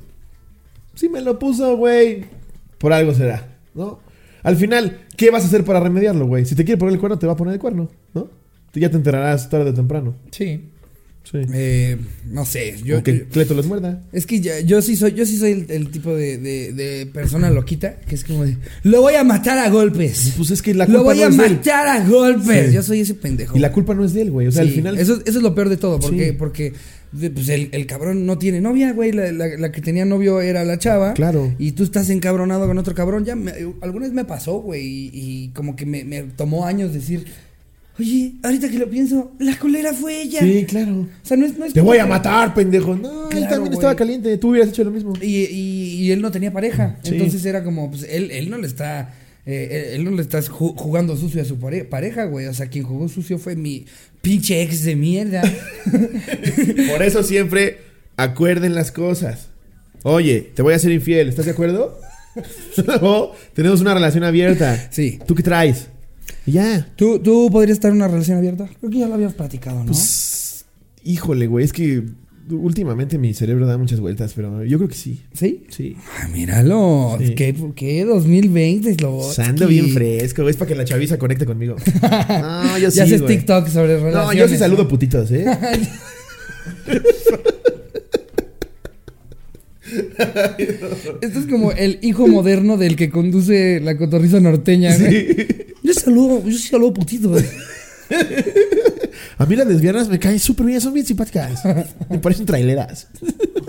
[0.95, 2.25] Si me lo puso, güey,
[2.77, 3.99] por algo será, ¿no?
[4.43, 6.45] Al final, ¿qué vas a hacer para remediarlo, güey?
[6.45, 8.29] Si te quiere poner el cuerno, te va a poner el cuerno, ¿no?
[8.71, 10.15] Tú ya te enterarás tarde o temprano.
[10.31, 10.69] Sí.
[11.23, 11.39] Sí.
[11.55, 11.97] Eh,
[12.29, 12.99] no sé, yo...
[12.99, 14.03] o que yo- Cleto los muerda.
[14.11, 17.07] es que ya- yo sí soy, yo sí soy el, el tipo de, de- de
[17.07, 20.33] persona loquita que es como de, lo voy a matar a golpes.
[20.37, 21.53] Pues es que la Lo culpa voy no a es de él.
[21.55, 22.67] matar a golpes.
[22.67, 22.73] Sí.
[22.75, 23.57] Yo soy ese pendejo.
[23.57, 24.45] Y la culpa no es de él, güey.
[24.45, 24.99] O sea, Sí, al final...
[24.99, 26.35] Eso, eso es lo peor de todo, porque, Sí.
[26.37, 26.73] porque
[27.33, 29.11] pues el, el cabrón no tiene novia, güey.
[29.11, 31.13] La, la- la que tenía novio era la chava.
[31.13, 31.53] Claro.
[31.59, 33.25] Y tú estás encabronado con otro cabrón.
[33.25, 34.85] Ya me- alguna vez me pasó, güey.
[34.85, 37.25] Y, y como que me, me tomó años decir,
[37.99, 40.39] oye, ahorita que lo pienso, la culera fue ella.
[40.41, 41.01] Sí, claro.
[41.01, 41.57] O sea, no es.
[41.57, 42.95] No es Te voy a matar, pendejo.
[42.95, 43.73] No, él Claro, también güey.
[43.73, 44.37] estaba caliente.
[44.37, 45.13] Tú hubieras hecho lo mismo.
[45.21, 46.97] Y, y- y él no tenía pareja.
[47.03, 47.11] Sí.
[47.13, 49.13] Entonces era como, pues él, él no le está.
[49.45, 52.47] eh, él, él no le está ju- jugando sucio a su pare- pareja, güey.
[52.47, 53.85] O sea, quien jugó sucio fue mi
[54.25, 55.41] pinche ex de mierda.
[56.89, 57.77] Por eso siempre
[58.17, 59.49] acuerden las cosas.
[60.01, 61.99] Oye, te voy a ser infiel, ¿estás de acuerdo?
[63.01, 64.89] o tenemos una relación abierta.
[64.91, 65.19] Sí.
[65.27, 65.87] ¿Tú qué traes?
[66.47, 66.91] Ya.
[66.95, 68.67] ¿Tú, ¿Tú podrías estar en una relación abierta?
[68.79, 69.85] Creo que ya lo habíamos platicado, ¿no?
[69.85, 70.65] Pues,
[71.03, 72.03] híjole, güey, es que
[72.51, 75.21] últimamente mi cerebro da muchas vueltas, pero yo creo que sí.
[75.33, 75.63] ¿Sí?
[75.69, 75.95] Sí.
[76.21, 77.17] Ah, míralo.
[77.19, 77.35] Sí.
[77.35, 81.75] ¿Qué, ¿Qué 2020 lo Ando bien fresco, es para que la chaviza conecte conmigo.
[82.01, 83.37] No, yo sí, Ya haces güey.
[83.37, 84.27] TikTok sobre relaciones.
[84.27, 85.45] No, yo sí saludo putitos, ¿eh?
[91.21, 94.97] Esto es como el hijo moderno del que conduce la cotorriza norteña.
[94.97, 95.47] güey.
[95.83, 97.29] Yo saludo, yo sí saludo putito.
[97.29, 97.43] güey.
[99.37, 101.63] A mí las lesbianas me caen súper bien, son bien simpáticas.
[102.09, 103.07] Me parecen traileras.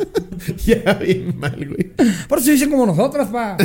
[0.67, 1.93] ya, bien mal, güey.
[2.29, 3.57] Por eso dicen como nosotras, pa.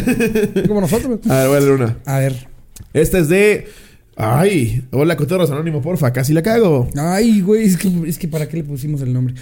[0.67, 1.19] Como nosotros.
[1.29, 1.97] A ver, voy a leer una.
[2.05, 2.47] A ver.
[2.93, 3.67] Esta es de.
[4.15, 6.89] Ay, hola, Cotorros Anónimo, porfa, casi la cago.
[6.97, 9.35] Ay, güey, es que, es que ¿para qué le pusimos el nombre?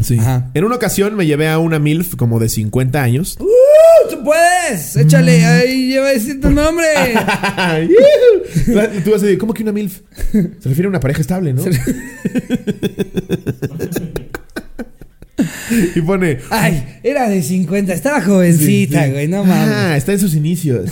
[0.00, 0.18] Sí.
[0.18, 0.50] Ajá.
[0.54, 3.36] En una ocasión me llevé a una MILF como de 50 años.
[3.40, 3.46] ¡Uh!
[4.10, 4.96] ¡Tú puedes!
[4.96, 6.86] Échale, ahí lleva a decir tu nombre.
[9.04, 10.00] Tú vas a decir, ¿cómo que una MILF?
[10.32, 11.62] Se refiere a una pareja estable, ¿no?
[15.96, 16.38] y pone.
[16.50, 19.12] Ay, era de 50, estaba jovencita, Sí, sí.
[19.12, 19.74] güey, no mames.
[19.74, 20.90] Ah, está en sus inicios.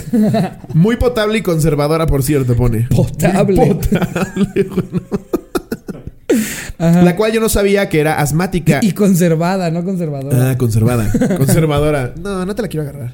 [0.73, 2.87] Muy potable y conservadora, por cierto, pone.
[2.89, 3.55] Potable.
[3.55, 5.01] Muy potable, güey.
[6.81, 7.03] Ajá.
[7.03, 8.79] La cual yo no sabía que era asmática.
[8.81, 10.51] Y conservada, no conservadora.
[10.51, 11.11] Ah, conservada.
[11.37, 12.13] Conservadora.
[12.19, 13.13] No, no te la quiero agarrar.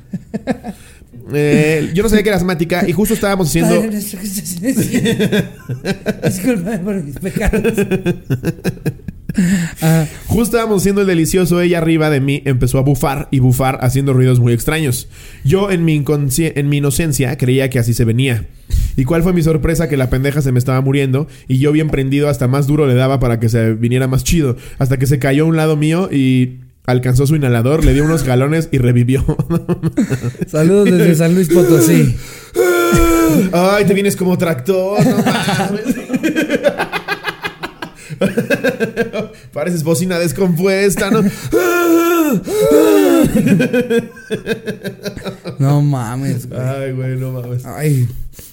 [1.33, 3.75] Eh, yo no sabía que era asmática y justo estábamos haciendo.
[3.75, 5.43] Padre nuestro que estás en el cielo.
[6.23, 7.73] Disculpa por mis pecados.
[9.37, 10.07] Ajá.
[10.27, 11.61] Justo estábamos haciendo el delicioso.
[11.61, 15.07] Ella arriba de mí empezó a bufar y bufar haciendo ruidos muy extraños.
[15.43, 18.45] Yo en mi, inconsci- en mi inocencia creía que así se venía.
[18.95, 19.87] ¿Y cuál fue mi sorpresa?
[19.87, 22.95] Que la pendeja se me estaba muriendo y yo bien prendido hasta más duro le
[22.95, 24.57] daba para que se viniera más chido.
[24.79, 28.23] Hasta que se cayó a un lado mío y alcanzó su inhalador, le dio unos
[28.23, 29.23] galones y revivió.
[30.47, 32.15] Saludos desde San Luis Potosí.
[33.53, 36.16] Ay, te vienes como tractor, no mames.
[39.53, 41.23] Pareces bocina descompuesta, ¿no?
[45.59, 46.59] No mames, güey.
[46.61, 47.65] Ay, güey, no mames.
[47.65, 48.07] Ay,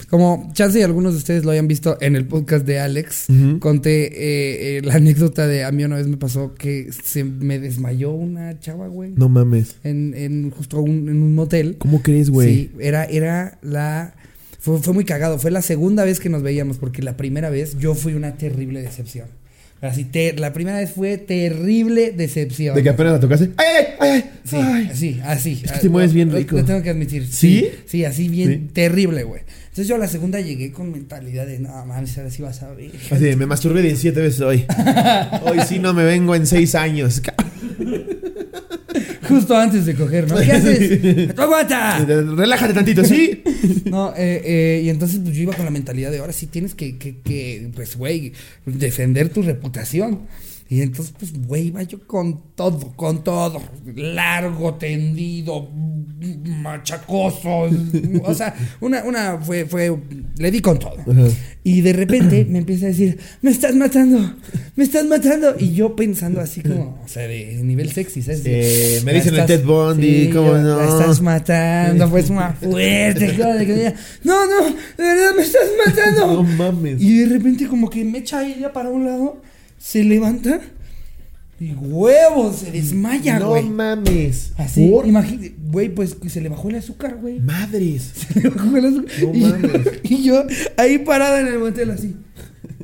[0.09, 3.27] como chance y algunos de ustedes lo hayan visto en el podcast de Alex,
[3.59, 7.59] conté eh, eh, la anécdota de a mí una vez me pasó que se me
[7.59, 9.77] desmayó una chava, güey, No mames.
[9.85, 11.77] en, en justo un- en un motel.
[11.79, 12.55] ¿Cómo crees, güey?
[12.55, 14.15] Sí, era, era la...
[14.61, 17.77] Fue, fue muy cagado, fue la segunda vez que nos veíamos porque la primera vez
[17.79, 19.27] yo fui una terrible decepción.
[19.81, 22.75] Así, te- la primera vez fue terrible decepción.
[22.75, 23.51] De que apenas la tocaste.
[23.59, 23.67] ¡Ay,
[24.01, 24.25] ay, ay!
[24.45, 24.89] Sí, ay!
[24.91, 25.61] así, así.
[25.63, 26.57] Es que te mueves bien rico.
[26.57, 27.27] Lo tengo que admitir.
[27.27, 27.69] ¿Sí?
[27.87, 28.71] Sí, así bien Sí.
[28.73, 29.43] terrible, güey.
[29.65, 32.71] Entonces yo a la segunda llegué con mentalidad de, no, mames, ahora sí vas a
[32.73, 32.93] ver.
[33.11, 34.65] Así, me masturbé 17 veces hoy.
[35.45, 37.21] Hoy sí no me vengo en 6 años.
[39.29, 40.37] Justo antes de coger, ¿no?
[40.37, 41.35] ¿Qué haces?
[41.35, 42.05] ¡Tú aguanta!
[42.05, 43.43] Relájate tantito, ¿sí?
[43.85, 46.75] No, eh, eh, y entonces pues yo iba con la mentalidad de ahora sí tienes
[46.75, 48.33] que, que, que pues, güey,
[48.67, 50.21] defender tu reputación.
[50.75, 53.63] Y entonces, pues, güey, iba yo con todo, con todo.
[53.95, 55.71] Largo, tendido,
[56.45, 57.71] machacoso.
[58.25, 59.97] o sea, una, una fue, fue,
[60.37, 60.97] le di con todo.
[61.63, 64.35] Y de repente me empieza a decir, me estás matando,
[64.75, 65.55] me estás matando.
[65.57, 68.43] Y yo pensando así como, o sea, de nivel sexy, ¿sabes?
[69.05, 70.77] Me dicen el Ted Bundy, ¿cómo yo, no?
[70.77, 73.33] La estás matando, pues más fuerte.
[74.25, 76.33] no, no, de verdad me estás matando.
[76.33, 77.01] No mames.
[77.01, 79.41] Y de repente como que me echa ella para un lado,
[79.85, 80.61] se levanta
[81.61, 83.65] y huevos, se desmaya, no güey.
[83.65, 84.53] mames.
[84.57, 85.07] Así, ¿Por?
[85.07, 87.39] imagínate, güey, pues se le bajó el azúcar, güey.
[87.39, 88.03] Madres.
[88.33, 89.13] Se le bajó el azúcar.
[89.23, 89.89] No y, yo, mames.
[90.03, 90.45] y yo
[90.79, 92.17] ahí parada en el motel así.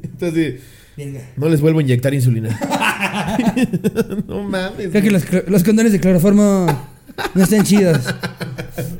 [0.02, 0.60] Entonces,
[0.94, 1.22] Verga.
[1.38, 2.50] no les vuelvo a inyectar insulina.
[4.28, 4.90] no mames.
[4.90, 6.66] Creo que los, los condones de cloroformo
[7.34, 8.04] no están chidos.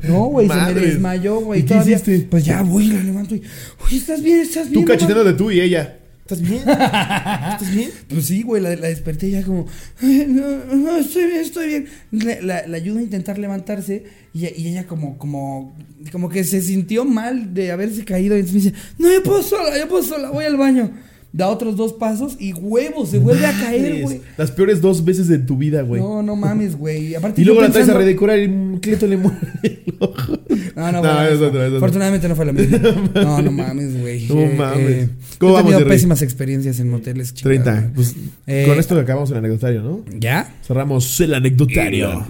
[0.03, 1.61] No, güey, se me desmayó, güey.
[1.61, 2.27] ¿Y qué hiciste?
[2.29, 3.43] Pues ya, voy, la levanto y.
[3.85, 4.39] Oye, ¿estás bien?
[4.39, 4.73] ¿Estás bien?
[4.73, 6.00] Tú no cacheteando de tú y ella.
[6.31, 6.61] ¿Estás bien?
[6.61, 7.91] ¿Estás bien?
[8.07, 9.67] Pues sí, güey, la, la desperté ya como,
[10.01, 11.87] "Ay, no, no, estoy bien, estoy bien.
[12.11, 15.75] La, la, la a intentar levantarse y, ella como, como,
[16.11, 19.77] como que se sintió mal de haberse caído y me dice, no, yo puedo sola,
[19.77, 20.91] yo puedo sola, voy al baño.
[21.33, 24.21] Da otros dos pasos y huevos, se vuelve a caer, güey.
[24.37, 26.01] Las peores dos veces de tu vida, güey.
[26.01, 27.15] No, no mames, güey.
[27.15, 30.37] Aparte y luego la traes a redecorar y un le muere el ojo.
[30.75, 31.77] No, no, No, bueno, es otra, es otra.
[31.77, 32.79] Afortunadamente no fue la misma.
[33.13, 34.27] No, no mames, güey.
[34.27, 35.09] No mames.
[35.37, 37.81] ¿Cómo ¿Cómo he vamos, tenido pésimas experiencias en moteles, chingada, 30.
[37.81, 37.93] güey.
[37.93, 38.15] Pues
[38.47, 40.03] Eh, con esto acabamos el anecdotario, ¿no?
[40.17, 40.53] ¿Ya?
[40.65, 42.25] Cerramos el anecdotario.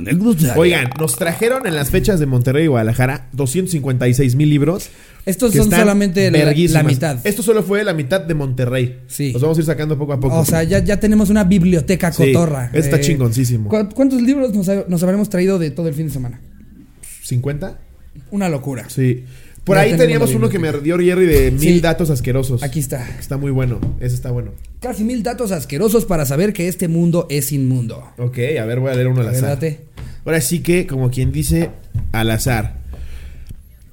[0.56, 4.90] Oigan, nos trajeron en las fechas de Monterrey y Guadalajara 256 mil libros.
[5.26, 7.20] Estos son solamente la, mitad.
[7.24, 9.02] Esto solo fue la mitad de Monterrey.
[9.08, 9.32] Sí.
[9.32, 10.40] Los vamos a ir sacando poco a poco.
[10.40, 12.72] O sea, ya, ya tenemos una biblioteca Sí, cotorra.
[12.74, 13.70] está Eh, chingoncísimo.
[13.70, 16.42] ¿cu- ¿Cuántos libros nos, ha- nos habremos traído de todo el fin de semana?
[17.24, 17.78] ¿50?
[18.32, 18.86] Una locura.
[18.90, 19.26] Sí.
[19.64, 21.80] Por Ya ahí teníamos uno que me dio Jerry de mil Sí.
[21.82, 22.64] datos asquerosos.
[22.64, 23.08] Aquí está.
[23.20, 23.80] Está muy bueno.
[24.00, 24.52] Ese está bueno.
[24.80, 28.04] Casi mil datos asquerosos para saber que este mundo es inmundo.
[28.18, 29.60] Ok, a ver, voy a leer uno al azar.
[29.60, 29.78] ¿Verdad?
[30.26, 31.70] Ahora sí que, como quien dice,
[32.12, 32.81] al azar.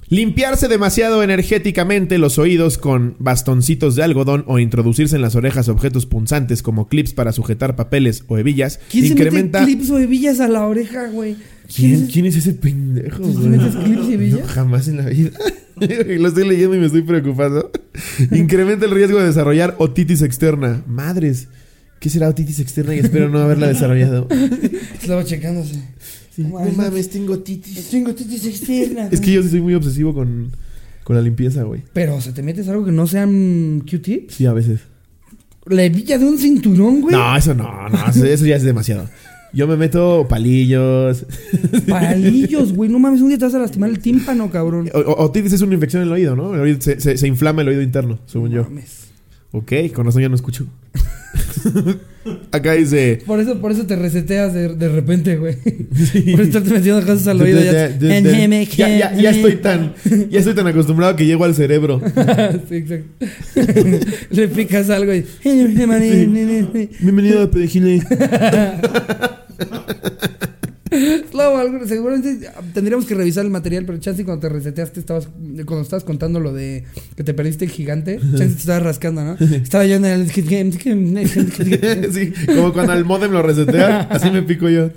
[0.09, 6.07] Limpiarse demasiado energéticamente los oídos con bastoncitos de algodón o introducirse en las orejas objetos
[6.07, 9.59] punzantes como clips para sujetar papeles o hebillas ¿Quién incrementa.
[9.59, 11.35] se mete clips o hebillas a la oreja, güey?
[11.75, 13.21] ¿Quién, quién es ese pendejo?
[13.21, 13.49] ¿Tú güey?
[13.49, 14.39] metes clips y hebillas?
[14.39, 15.31] No, jamás en la vida.
[15.79, 17.71] Lo estoy leyendo y me estoy preocupando.
[18.31, 20.83] Incrementa el riesgo de desarrollar otitis externa.
[20.87, 21.49] Madres,
[21.99, 22.95] ¿qué será otitis externa?
[22.95, 24.27] Y espero no haberla desarrollado.
[24.99, 25.75] Estaba checándose.
[26.45, 27.09] Sí, No no mames.
[27.09, 27.89] tengo otitis.
[27.89, 29.11] Tengo titis externas.
[29.11, 30.51] Es que yo sí soy muy obsesivo con,
[31.03, 31.81] con la limpieza, güey.
[31.93, 34.35] Pero, o sea, ¿te metes algo que no sean Q-tips?
[34.35, 34.79] Sí, a veces.
[35.65, 37.15] La hebilla de un cinturón, güey.
[37.15, 39.09] No, eso no, no, eso, eso ya es demasiado.
[39.51, 41.25] Yo me meto palillos.
[41.87, 42.89] Palillos, güey.
[42.89, 44.89] No mames, un día te vas a lastimar el tímpano, cabrón.
[44.93, 46.53] O- o- es una infección en el oído, ¿no?
[46.55, 48.63] El oído- se, se- se inflama el oído interno, según yo.
[48.63, 49.07] Mames.
[49.51, 50.67] Ok, con razón ya no escucho.
[52.51, 53.21] Acá dice.
[53.25, 55.55] Por eso, por eso te reseteas de, de repente, güey.
[55.55, 57.61] Por estarte metiendo cosas al oído.
[57.61, 59.93] Ya, Ya, estoy tan,
[60.29, 62.01] ya estoy tan acostumbrado que llego al cerebro.
[62.69, 63.25] sí, exacto.
[64.31, 65.25] Le picas algo y.
[66.99, 68.01] Bienvenido a Pedejile.
[71.39, 75.29] Slow, seguramente tendríamos que revisar el material, pero chance cuando te reseteaste, estabas,
[75.65, 76.83] cuando estabas contando lo de
[77.15, 79.33] que te perdiste el gigante, chance te estabas rascando, ¿no?
[79.39, 80.29] Estaba yo en el...
[80.29, 80.43] Sí,
[82.47, 84.89] como cuando al modem lo resetea, así me pico yo.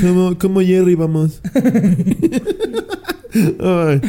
[0.00, 1.40] Como, como Jerry, vamos.
[3.60, 4.00] Ay.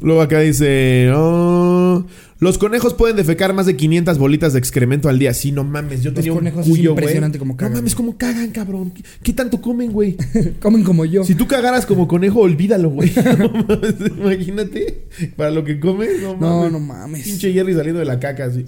[0.00, 2.04] Luego acá dice: "Oh,
[2.40, 5.34] Los conejos pueden defecar más de 500 bolitas de excremento al día.
[5.34, 6.02] Sí, no mames.
[6.02, 7.72] Yo Los tenía un conejos es cuyo, impresionante cómo cagan.
[7.74, 8.92] No mames, cómo cagan, cabrón.
[8.92, 10.16] ¿Qué, qué tanto comen, güey?
[10.60, 11.22] Comen como yo.
[11.22, 13.12] Si tú cagaras como conejo, olvídalo, güey.
[13.38, 15.04] No mames, imagínate.
[15.36, 16.40] Para lo que comes, no mames.
[16.40, 17.24] No, no mames.
[17.24, 18.64] Pinche Jerry saliendo de la caca, así.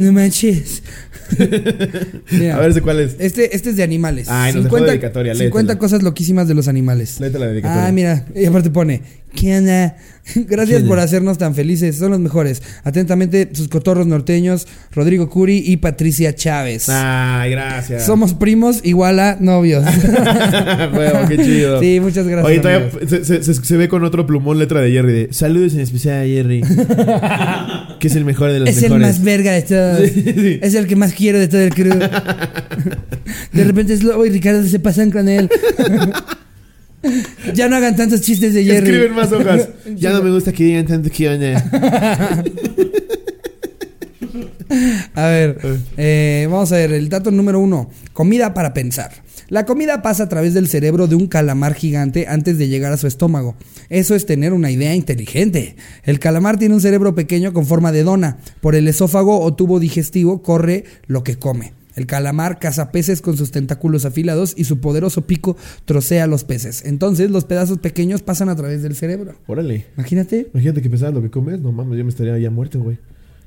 [0.00, 0.82] No manches.
[2.32, 3.14] Mira, A ver, ¿de cuál es?
[3.20, 4.28] este, este es de animales.
[4.28, 5.78] Ay, nos dejó dedicatoria, 50 léetela.
[5.78, 7.20] cosas loquísimas de los animales.
[7.20, 7.86] Léete la dedicatoria.
[7.86, 9.02] Ah, mira, y aparte pone,
[9.34, 9.96] ¿qué onda?
[10.34, 12.62] Gracias ¿Qué por hacernos tan felices, son los mejores.
[12.84, 16.88] Atentamente, sus cotorros norteños, Rodrigo Curi y Patricia Chávez.
[16.88, 18.06] Ay, gracias.
[18.06, 19.84] Somos primos igual a novios.
[20.94, 21.80] Huevo, qué chido.
[21.80, 22.46] sí, muchas gracias.
[22.46, 25.74] Oye, todavía se, se- se- se ve con otro plumón letra de Jerry de Saludos
[25.74, 26.62] en especial a Jerry.
[27.98, 29.08] que es el mejor de los Es el mejores.
[29.08, 30.08] más verga de todos.
[30.10, 30.58] Sí, sí.
[30.62, 31.98] Es el que más quiero de todo el crew.
[33.52, 35.48] De repente es lobo y Ricardo se pasan con él.
[37.54, 38.90] ya no hagan tantos chistes de Jerry.
[38.90, 39.68] Escriben más hojas.
[39.96, 41.28] ya no me gusta que digan tanto que.
[45.14, 45.58] A ver,
[45.96, 47.90] eh, vamos a ver, el dato número uno.
[48.12, 49.10] Comida para pensar.
[49.48, 52.96] La comida pasa a través del cerebro de un calamar gigante antes de llegar a
[52.96, 53.56] su estómago.
[53.88, 55.74] Eso es tener una idea inteligente.
[56.04, 58.38] El calamar tiene un cerebro pequeño con forma de dona.
[58.60, 61.79] Por el esófago o tubo digestivo corre lo que come.
[61.96, 66.84] El calamar caza peces con sus tentáculos afilados y su poderoso pico trocea los peces.
[66.84, 69.34] Entonces los pedazos pequeños pasan a través del cerebro.
[69.46, 69.86] Órale.
[69.96, 70.48] Imagínate.
[70.54, 71.60] Imagínate que pensabas lo que comes.
[71.60, 72.98] No mames, yo me estaría ya muerto, güey.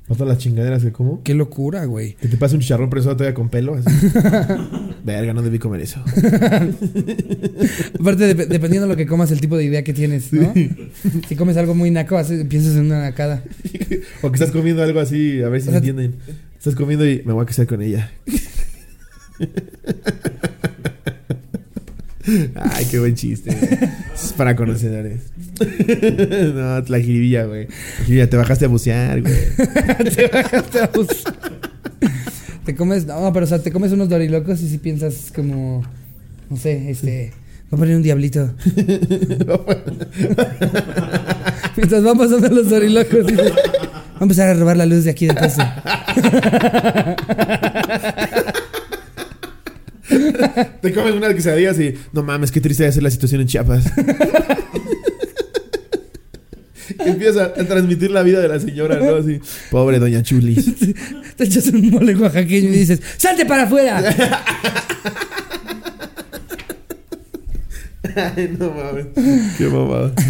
[0.06, 1.22] Para todas las chingaderas que como.
[1.22, 2.14] Qué locura, güey.
[2.20, 3.74] Que te pase un chicharrón presado todavía con pelo.
[3.74, 3.88] Así.
[5.04, 5.98] Verga, no debí comer eso.
[7.98, 10.52] Aparte, dep- dependiendo de lo que comas, el tipo de idea que tienes, ¿no?
[11.28, 13.42] Si comes algo muy naco, haces- piensas en una nacada.
[14.22, 16.14] o que estás comiendo algo así, a ver si O entienden.
[16.64, 18.10] Estás comiendo y me voy a casar con ella.
[22.54, 23.50] Ay, qué buen chiste.
[24.14, 25.24] Es para conocedores.
[26.54, 27.66] no, la jiribilla, güey.
[27.66, 29.34] La jiribilla, te bajaste a bucear, güey.
[30.16, 31.24] te bajaste a bus-
[32.64, 35.82] Te comes, no, pero o sea, te comes unos dorilocos y si piensas como,
[36.48, 37.34] no sé, este,
[37.70, 38.54] voy a poner un diablito.
[41.76, 43.52] Mientras van pasando los dorilocos, dices,
[44.14, 45.62] va a empezar a robar la luz de aquí de paso.
[50.80, 53.84] Te comes unas quesadillas y no mames, qué triste ser la situación en Chiapas.
[56.98, 59.16] Empieza a transmitir la vida de la señora, ¿no?
[59.16, 59.40] Así,
[59.70, 60.66] pobre doña Chulis.
[61.36, 64.02] Te echas un mole oaxaqueño y dices, ¡salte para afuera!
[68.36, 69.06] Ay, no mames.
[69.58, 70.12] Qué mamada.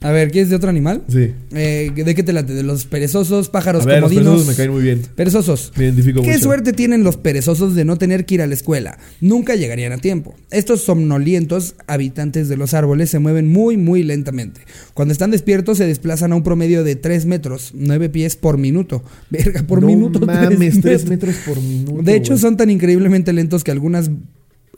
[0.00, 1.02] A ver, ¿quieres de otro animal?
[1.08, 1.32] Sí.
[1.52, 2.54] Eh, ¿De qué te late?
[2.54, 4.32] ¿De los perezosos, pájaros A ver, los comodinos?
[4.34, 5.02] perezosos me caen muy bien.
[5.16, 5.72] Perezosos.
[5.76, 6.40] Me identifico ¿Qué mucho.
[6.44, 8.96] suerte tienen los perezosos de no tener que ir a la escuela?
[9.20, 10.36] Nunca llegarían a tiempo.
[10.52, 14.60] Estos somnolientos habitantes de los árboles se mueven muy, muy lentamente.
[14.94, 19.02] Cuando están despiertos se desplazan a un promedio de 3 metros, 9 pies por minuto.
[19.30, 20.20] Verga, por no minuto.
[20.26, 22.02] mames, 3 tres metros por minuto.
[22.02, 24.10] De hecho, son tan increíblemente lentos que algunas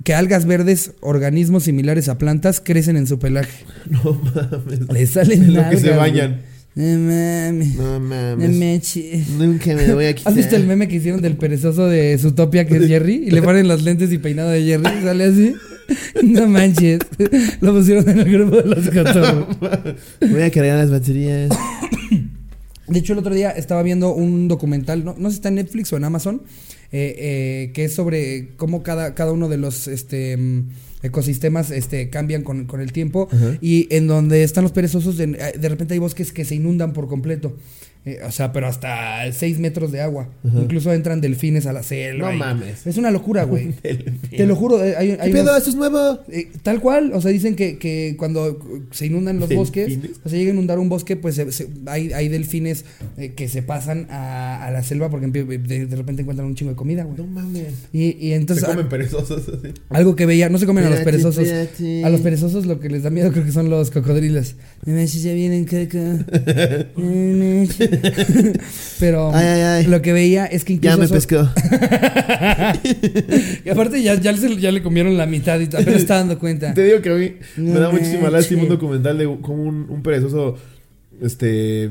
[0.05, 3.65] que algas verdes, organismos similares a plantas, crecen en su pelaje.
[3.91, 4.81] No mames.
[4.93, 6.43] Les salen En lo que se bañan.
[6.75, 7.75] No mames.
[7.77, 8.57] No No mames.
[8.57, 9.29] manches.
[9.31, 10.31] Nunca me voy a quitar.
[10.33, 13.25] ¿Has visto el meme que hicieron del perezoso de Zootopia que es Jerry?
[13.27, 15.55] Y le ponen los lentes y peinado de Jerry y sale así.
[16.23, 17.01] No manches.
[17.61, 19.57] Lo pusieron en el grupo de los cotorros.
[20.21, 21.51] Voy a cargar las baterías.
[22.87, 25.57] De hecho, el otro día estaba viendo un documental, no, no sé si está en
[25.57, 26.43] Netflix o en Amazon,
[26.93, 30.69] eh, eh, que es sobre cómo cada, cada uno de los este, mm,
[31.03, 33.29] ecosistemas este, cambian con, con el tiempo
[33.61, 37.57] y en donde están los perezosos, de repente hay bosques que se inundan por completo.
[38.07, 40.31] Eh, o sea, pero hasta 6 metros de agua.
[40.43, 42.33] Incluso entran delfines a la selva.
[42.33, 42.87] No mames.
[42.87, 43.73] Es una locura, güey.
[43.83, 45.43] Te lo juro, eh, hay, hay ¿Qué pedo?
[45.43, 46.19] unos- ¿Esto es nuevo?
[46.31, 48.59] eh, tal cual, o sea, dicen que, que cuando
[48.91, 52.11] se inundan los bosques, o sea, llega a inundar un bosque, pues se- se- hay,
[52.15, 52.87] hay delfines
[53.37, 56.77] que se pasan a, a la selva porque de, de repente encuentran un chingo de
[56.77, 57.19] comida, güey.
[57.19, 57.67] No mames.
[57.93, 59.75] Y, y entonces, se comen perezosos así.
[59.91, 61.49] algo que veía, no se comen a los perezosos.
[62.05, 64.55] A los perezosos lo que les da miedo creo que son los cocodrilos.
[64.85, 66.01] No manches, ya vienen caca.
[66.97, 67.67] No.
[69.01, 69.87] Pero Ay, ay, ay.
[69.87, 71.37] lo que veía es que incluso Ya me pescó.
[73.65, 76.75] y aparte ya, ya, le comieron la mitad y apenas está dando cuenta.
[76.75, 79.87] Te digo que a mí me No da muchísima lástima un documental de como un,
[79.89, 80.57] un perezoso,
[81.21, 81.91] este,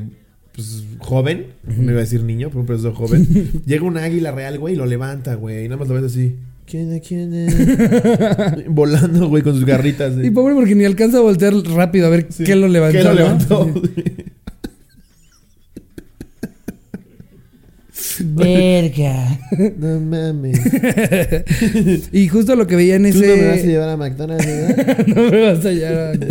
[0.54, 3.26] pues joven, me iba a decir niño, pero un perezoso joven.
[3.66, 6.36] Llega un águila real, güey, y lo levanta, güey, y nada más lo ves así.
[6.70, 7.02] ¿Quién es?
[7.06, 7.54] ¿Quién es?
[8.68, 10.14] Volando, güey, con sus garritas.
[10.22, 12.44] Y pobre porque ni alcanza a voltear rápido a ver Sí.
[12.44, 12.98] qué lo levantó.
[12.98, 13.16] ¿Qué lo ¿no?
[13.16, 13.72] levantó?
[18.22, 19.38] Verga.
[19.78, 20.60] no mames.
[22.12, 23.26] y justo lo que veía en Tú ese.
[23.28, 25.06] no me vas a llevar a McDonald's, ¿verdad?
[25.06, 26.18] No me vas a llevar.
[26.18, 26.26] no.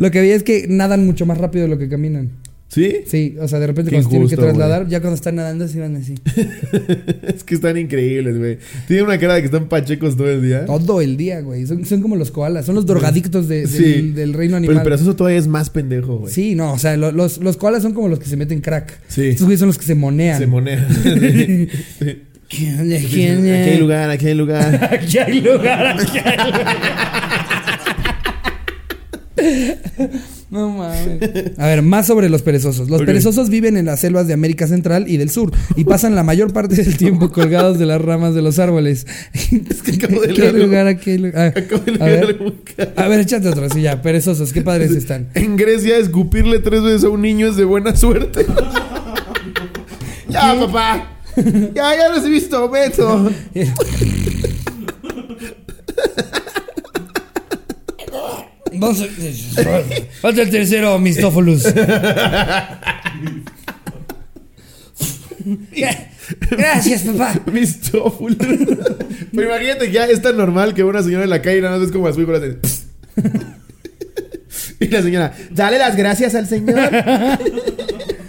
[0.00, 2.30] Lo que veía es que nadan mucho más rápido de lo que caminan.
[2.74, 3.02] ¿Sí?
[3.06, 5.68] Sí, o sea, de repente Qué cuando se tienen que trasladar, ya cuando están nadando,
[5.68, 6.14] se van así.
[7.22, 8.58] es que están increíbles, güey.
[8.88, 10.64] Tienen una cara de que están pachecos todo el día.
[10.66, 11.66] Todo el día, güey.
[11.66, 14.10] Son, son como los koalas, son los drogadictos de- del, Sí.
[14.10, 14.76] del reino Pero animal.
[14.78, 16.32] el perezoso todavía es más pendejo, güey.
[16.32, 18.98] Sí, no, o sea, lo- los, los koalas son como los que se meten crack.
[19.06, 19.28] Sí.
[19.28, 20.38] Estos güeyes son los que se monean.
[20.40, 20.84] Se monea.
[21.04, 21.68] Sí.
[22.00, 22.22] Sí.
[22.48, 22.92] ¿Quién?
[22.92, 24.88] Aquí ¿Quién hay lugar, aquí hay lugar.
[24.92, 26.76] Aquí hay lugar, aquí hay lugar.
[30.50, 31.20] No mames.
[31.58, 32.88] A ver, más sobre los perezosos.
[32.88, 33.06] Los Ok.
[33.06, 36.52] perezosos viven en las selvas de América Central y del Sur y pasan la mayor
[36.52, 39.06] parte del tiempo colgados de las ramas de los árboles.
[39.70, 41.52] Es que acabo de ¿Qué lugar, aquí hay lugar?
[41.56, 42.38] Ah, Acabo de a, leer
[42.76, 44.00] ver, a ver, échate otro, sí, ya.
[44.02, 45.28] Perezosos, qué padres están.
[45.34, 48.46] En Grecia, escupirle tres veces a un niño es de buena suerte.
[50.28, 51.10] ya, papá.
[51.74, 53.30] Ya, ya los he visto, Beto.
[58.84, 59.06] Vamos a...
[60.20, 61.64] Falta el tercero, Mistófolos.
[66.50, 67.40] Gracias, papá.
[67.52, 68.36] Mis choful.
[68.36, 71.92] Pero imagínate, ya es tan normal que una señora en la calle nada más es
[71.92, 72.58] como a su hijo le hace.
[74.80, 76.90] Y la señora, dale las gracias al señor.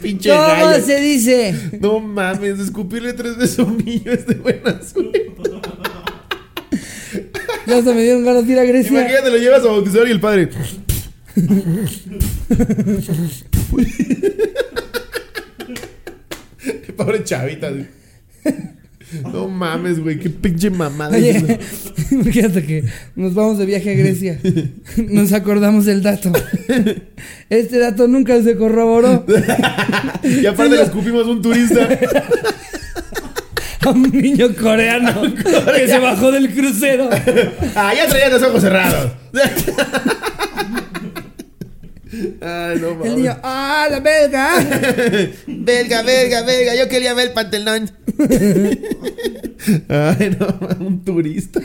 [0.01, 0.86] Pinche ¿Cómo gallo.
[0.86, 1.56] se dice?
[1.80, 5.32] No mames, escupirle tres veces a un niño es de buena suerte.
[7.68, 8.91] Ya hasta me dieron ganas de ir a Grecia.
[8.91, 10.49] Imagínate, lo llevas a bautizar y el padre.
[16.95, 17.70] Pobre chavita.
[17.70, 17.86] güey.
[19.32, 21.16] No mames, güey, qué pinche mamada.
[21.16, 21.59] Oye,
[22.11, 22.84] imagínate que
[23.16, 24.39] nos vamos de viaje a Grecia.
[24.97, 26.32] Nos acordamos del dato.
[27.49, 29.26] Este dato nunca se corroboró.
[30.24, 31.88] Y aparte le escupimos a un turista.
[33.94, 35.22] Un niño coreano
[35.76, 37.10] que se bajó del crucero.
[37.76, 39.12] Ah, ya traía los ojos cerrados.
[42.42, 43.16] Ay, no El mames.
[43.16, 44.50] niño, ¡ah, la belga!
[45.48, 47.92] Belga, belga, belga, yo quería ver el pantalón.
[49.90, 51.60] Ay, no, un turista.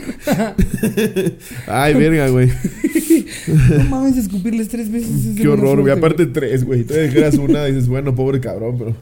[1.67, 2.51] Ay, verga, güey.
[3.77, 5.37] No mames, escupirles tres veces.
[5.37, 5.93] Qué horror, güey.
[5.93, 6.83] Aparte tres, güey.
[6.83, 8.95] Te dejas una y dices, bueno, pobre cabrón, pero.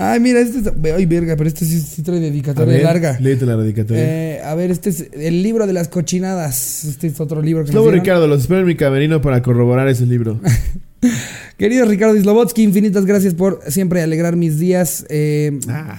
[0.00, 0.94] Ay, mira, este es.
[0.94, 3.18] Ay, verga, pero este sí, sí trae A dedicatoria ver, larga.
[3.20, 4.02] Léete la dedicatoria.
[4.04, 6.84] Eh, a ver, este es el libro de las cochinadas.
[6.84, 7.90] Este es otro libro que Slobo.
[7.90, 10.40] Ricardo, los espero en mi camerino para corroborar ese libro.
[11.58, 15.04] Querido Ricardo Islobotsky, infinitas gracias por siempre alegrar mis días.
[15.08, 15.98] Eh, Ah.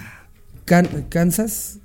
[0.65, 1.79] Can- ¿Kansas?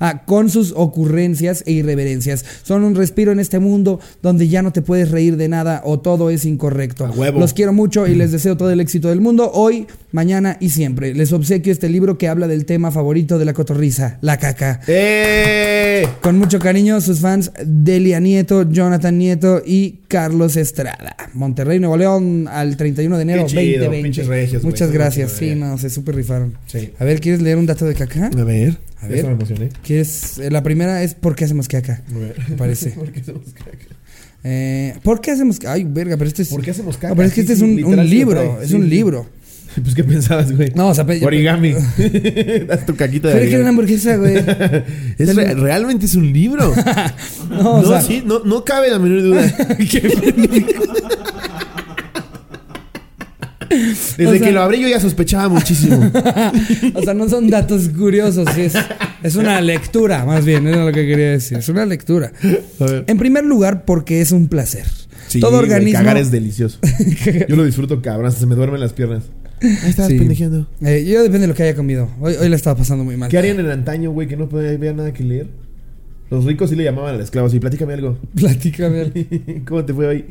[0.00, 2.44] Ah, con sus ocurrencias e irreverencias.
[2.62, 5.98] Son un respiro en este mundo donde ya no te puedes reír de nada o
[5.98, 7.10] todo es incorrecto.
[7.34, 11.14] Los quiero mucho y les deseo todo el éxito del mundo hoy, mañana y siempre.
[11.14, 14.80] Les obsequio este libro que habla del tema favorito de la cotorriza, la caca.
[14.86, 16.06] ¡Eh!
[16.20, 21.14] Con mucho cariño, sus fans Delia Nieto, Jonathan Nieto y Carlos Estrada.
[21.34, 24.02] Monterrey, Nuevo León, al 31 de enero Qué chido, 2020.
[24.02, 25.32] pinches regios, Muchas gracias.
[25.32, 26.56] Sí, no, se super rifaron.
[26.66, 26.92] Sí.
[26.98, 28.26] A ver, ¿quieres leer un dato de caca?
[28.26, 28.78] A ver.
[29.00, 29.16] A ver.
[29.16, 29.26] ver.
[29.26, 29.68] me emocioné.
[29.82, 32.02] Que es, eh, la primera es ¿por qué hacemos caca?
[32.10, 32.36] A ver.
[32.48, 32.90] Me parece.
[32.96, 33.70] ¿Por qué hacemos caca?
[34.44, 35.74] Eh, ¿Por qué hacemos caca?
[35.74, 36.48] Ay, verga, pero este es...
[36.48, 37.10] ¿Por qué hacemos caca?
[37.10, 37.76] No, pero es que Sí, este es un,
[38.08, 39.26] libro, es Sí, un libro.
[39.82, 40.72] Pues, ¿qué pensabas, güey?
[40.74, 41.72] No, o sea, Origami.
[42.70, 44.36] Haz tu caquita de Pero es que era una hamburguesa, güey.
[45.18, 46.72] Es re- realmente es un libro.
[47.50, 49.42] No, o no, sea, sí, no, no cabe la menor duda.
[54.16, 56.10] Desde O sea- que lo abrí yo ya sospechaba muchísimo.
[56.94, 58.72] o sea, no son datos curiosos, es,
[59.22, 61.58] es una lectura, más bien, era lo que quería decir.
[61.58, 62.32] Es una lectura.
[63.06, 64.86] En primer lugar, porque es un placer.
[65.28, 65.98] Sí, Todo organismo.
[65.98, 66.78] cagar es delicioso.
[67.48, 68.32] Yo lo disfruto, cabrón.
[68.32, 69.24] Se me duermen las piernas.
[69.62, 70.18] Ahí estabas Sí.
[70.18, 70.68] pendejeando.
[70.82, 72.08] Eh, yo depende de lo que haya comido.
[72.20, 73.28] Hoy, hoy la estaba pasando muy mal.
[73.30, 75.48] ¿Qué harían en el antaño, güey, que no podía- había nada que leer?
[76.30, 77.48] Los ricos sí le llamaban al esclavo.
[77.48, 78.18] Sí, platícame algo.
[78.34, 79.12] Platícame.
[79.66, 80.24] ¿Cómo te fue hoy?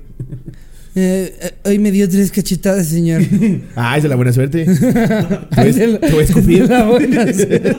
[0.96, 3.22] Eh, eh, hoy me dio tres cachetadas, señor.
[3.76, 4.66] Ah, esa es la buena suerte.
[5.52, 6.68] Ay, de la- te voy a escupir.
[6.68, 7.76] de la buena suerte.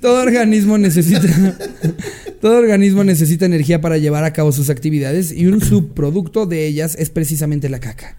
[0.00, 1.22] Todo organismo necesita.
[2.40, 6.94] Todo organismo necesita energía para llevar a cabo sus actividades y un subproducto de ellas
[6.98, 8.16] es precisamente la caca.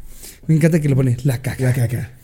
[0.47, 1.63] Me encanta que le pone la caca.
[1.63, 2.14] La caca.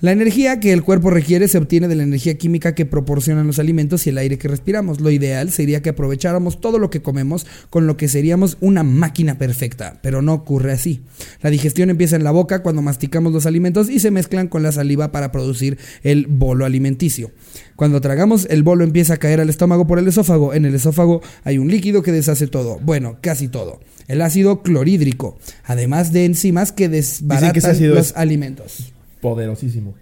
[0.00, 3.58] La energía que el cuerpo requiere se obtiene de la energía química que proporcionan los
[3.58, 5.00] alimentos y el aire que respiramos.
[5.00, 9.36] Lo ideal sería que aprovecháramos todo lo que comemos con lo que seríamos una máquina
[9.36, 11.02] perfecta, pero no ocurre así.
[11.42, 14.72] La digestión empieza en la boca cuando masticamos los alimentos y se mezclan con la
[14.72, 17.30] saliva para producir el bolo alimenticio.
[17.76, 20.54] Cuando tragamos, el bolo empieza a caer al estómago por el esófago.
[20.54, 23.80] En el esófago hay un líquido que deshace todo, bueno, casi todo.
[24.08, 28.92] El ácido clorhídrico, además de enzimas que desbaratan ácido los es- alimentos.
[29.20, 29.94] Poderosísimo.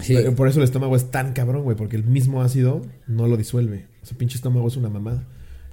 [0.00, 0.14] Sí.
[0.14, 1.76] Pero Por eso el estómago es tan cabrón, güey.
[1.76, 3.86] Porque el mismo ácido no lo disuelve.
[4.02, 5.24] O sea, pinche estómago es una mamada.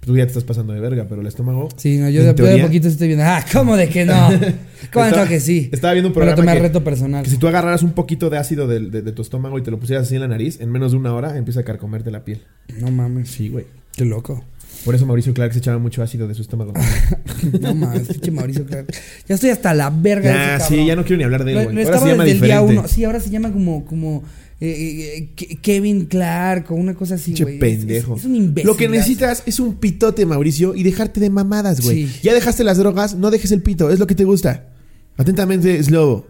[0.01, 1.67] Tú ya te estás pasando de verga, pero el estómago.
[1.75, 3.25] Sí, no, yo de, teoría, poquito estoy viendo.
[3.25, 4.13] Ah, ¿cómo de que no?
[4.93, 5.69] ¿Cuánto Estaba- que sí?
[5.73, 7.23] Estaba viendo un Pero programa tomé que, reto personal.
[7.23, 9.79] que si tú agarraras un poquito de ácido de, de tu estómago y te lo
[9.79, 12.41] pusieras así en la nariz, en menos de una hora empieza a carcomerte la piel.
[12.79, 13.65] No mames, Sí, güey.
[13.95, 14.43] qué loco.
[14.87, 16.73] Por eso Mauricio Clark se echaba mucho ácido de su estómago.
[17.61, 18.87] No mames, pinche Mauricio Clark.
[19.27, 20.87] Ya estoy hasta la verga de ese sí, cabrón.
[20.87, 21.75] ya no quiero ni hablar de él, Lo- güey.
[21.75, 22.79] lo Ahora estaba se llama desde el día diferente.
[22.79, 22.87] uno.
[22.87, 24.23] Sí, ahora se llama como, como
[24.59, 24.69] eh,
[25.17, 27.55] eh, Ke- Kevin Clark o una cosa así, Pinche güey.
[27.55, 28.13] Es- pendejo.
[28.15, 28.67] Es, es un imbécil.
[28.67, 32.07] Lo que necesitas es un pitote, Mauricio, y dejarte de mamadas, güey.
[32.07, 32.19] Sí.
[32.23, 34.69] Ya dejaste las drogas, no dejes el pito, es lo que te gusta.
[35.17, 36.25] Atentamente, Slobo.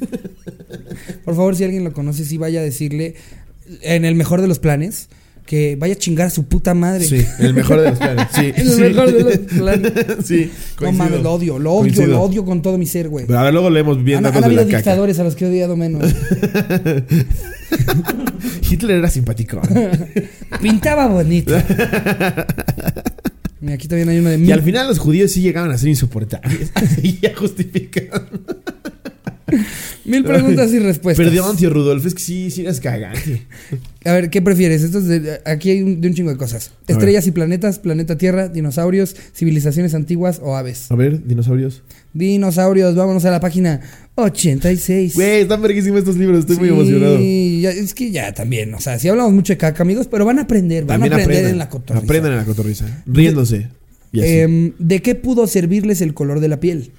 [1.24, 3.14] Por favor, si alguien lo conoce, sí vaya a decirle,
[3.82, 5.08] en el mejor de los planes,
[5.48, 7.06] que vaya a chingar a su puta madre.
[7.06, 8.26] Sí, el mejor de los planes.
[8.34, 8.80] Sí, el sí.
[8.82, 9.92] mejor de los planes.
[10.26, 12.06] sí, No mames, lo odio, lo odio, Coincido.
[12.08, 13.24] lo odio con todo mi ser, güey.
[13.26, 14.76] Pero a ver, luego leemos bien datos de la caca.
[14.76, 16.04] dictadores a los que he odiado menos.
[18.70, 19.62] Hitler era simpático.
[20.60, 21.54] Pintaba bonito.
[23.62, 25.88] Mira, aquí también hay uno de y al final los judíos sí llegaban a ser
[25.88, 26.72] insoportables.
[27.02, 28.10] y ya justifican.
[30.08, 31.26] Mil preguntas y respuestas.
[31.26, 33.42] Perdón, tío Rudolf, es que sí, sí eres cagante.
[34.04, 34.82] A ver, ¿qué prefieres?
[34.82, 36.70] Esto es de- aquí hay un, de un chingo de cosas.
[36.86, 40.90] Estrellas y planetas, planeta Tierra, dinosaurios, civilizaciones antiguas o aves.
[40.90, 41.82] A ver, dinosaurios.
[42.14, 43.80] Dinosaurios, vámonos a la página
[44.14, 45.14] 86.
[45.14, 47.18] Güey, están verguísimos estos libros, estoy muy emocionado.
[47.18, 50.38] ya- es que ya también, o sea, si hablamos mucho de caca, amigos, pero van
[50.38, 51.52] a aprender, van También a aprender aprendan.
[51.52, 52.04] en la cotorriza.
[52.04, 53.02] Aprendan en la cotorriza.
[53.06, 53.68] Riéndose.
[54.12, 54.30] Y así.
[54.38, 56.90] Em, ¿De qué pudo servirles el color de la piel?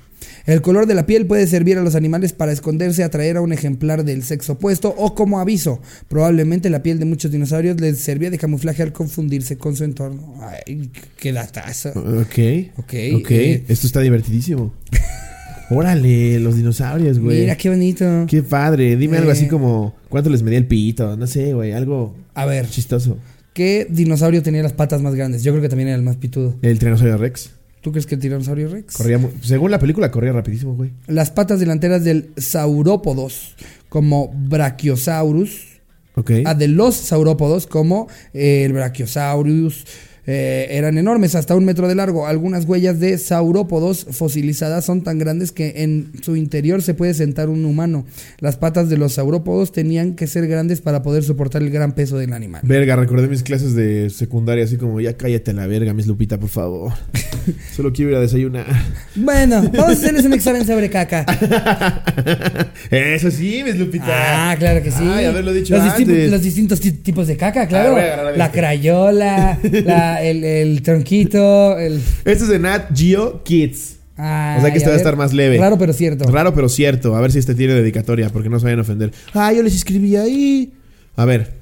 [0.50, 3.54] El color de la piel puede servir a los animales para esconderse, atraer a un
[3.54, 5.80] ejemplar del sexo opuesto o como aviso.
[6.08, 10.36] Probablemente la piel de muchos dinosaurios les servía de camuflaje al confundirse con su entorno.
[10.42, 11.90] Ay, qué datazo.
[11.90, 12.40] ok.
[12.78, 12.94] Ok.
[13.16, 13.32] Ok.
[13.32, 14.74] eh, Esto está divertidísimo.
[15.70, 17.42] Órale, los dinosaurios, güey.
[17.42, 18.26] mira qué bonito.
[18.28, 18.96] Qué padre.
[18.98, 19.34] Dime algo Eh.
[19.34, 21.16] así como cuánto les medía el pito.
[21.16, 21.74] No sé, güey.
[21.74, 23.18] Algo A ver, chistoso.
[23.54, 25.44] ¿qué dinosaurio tenía las patas más grandes?
[25.44, 26.56] Yo creo que también era el más pitudo.
[26.64, 27.52] El tiranosaurio Rex.
[27.82, 28.96] ¿Tú crees que el tiranosaurio Rex?
[28.96, 30.92] Corría según la película, corría rapidísimo, güey.
[31.08, 33.56] Las patas delanteras del saurópodos,
[33.88, 35.80] como Brachiosaurus,
[36.16, 36.32] Ok.
[36.46, 39.86] a de los saurópodos como eh, el Brachiosaurus.
[40.32, 42.28] Eh, eran enormes, hasta un metro de largo.
[42.28, 47.50] Algunas huellas de saurópodos fosilizadas son tan grandes que en su interior se puede sentar
[47.50, 48.06] un humano.
[48.40, 52.20] Las patas de los saurópodos tenían que ser grandes para poder soportar el gran peso
[52.20, 52.62] del animal.
[52.64, 56.40] Verga, recordé mis clases de secundaria así como, ya cállate a la verga, Miss Lupita,
[56.40, 56.94] por favor.
[57.76, 58.68] Solo quiero ir a desayunar.
[59.16, 61.26] Bueno, vamos a hacerles un examen sobre caca.
[62.92, 64.06] Eso sí, Miss Lupita.
[64.52, 65.04] Ah, claro que sí.
[65.04, 67.96] Ay, haberlo dicho los, distintos ti- tipos de caca, claro.
[67.96, 68.58] Ah, agarrar la este.
[68.60, 72.02] crayola, la- el, el tronquito, el...
[72.26, 73.98] Este es de Nat Geo Kids.
[74.18, 75.58] Ay, O sea que este va a estar más leve.
[75.58, 76.30] Raro pero cierto.
[76.30, 77.16] Raro pero cierto.
[77.16, 79.14] A ver si este tiene dedicatoria, porque no se vayan a ofender.
[79.34, 80.74] Ah, yo les escribí ahí.
[81.16, 81.54] A ver.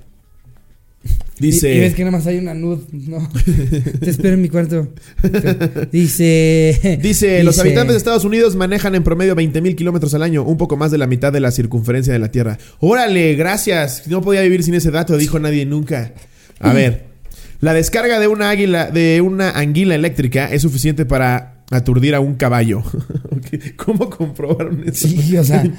[1.39, 1.71] Dice.
[1.71, 2.79] Y, y ves que nada más hay una nud.
[2.91, 3.29] No.
[3.99, 4.87] Te espero en mi cuarto.
[5.91, 6.99] Dice.
[7.01, 10.57] Dice, los habitantes de Estados Unidos manejan en promedio 20 mil kilómetros al año, un
[10.57, 12.57] poco más de la mitad de la circunferencia de la Tierra.
[12.79, 14.07] Órale, gracias.
[14.07, 16.13] No podía vivir sin ese dato, dijo nadie nunca.
[16.59, 17.05] A ver,
[17.59, 22.35] la descarga de una águila, de una anguila eléctrica es suficiente para aturdir a un
[22.35, 22.83] caballo.
[23.75, 25.07] ¿Cómo comprobaron eso?
[25.07, 25.63] Sí, o sea.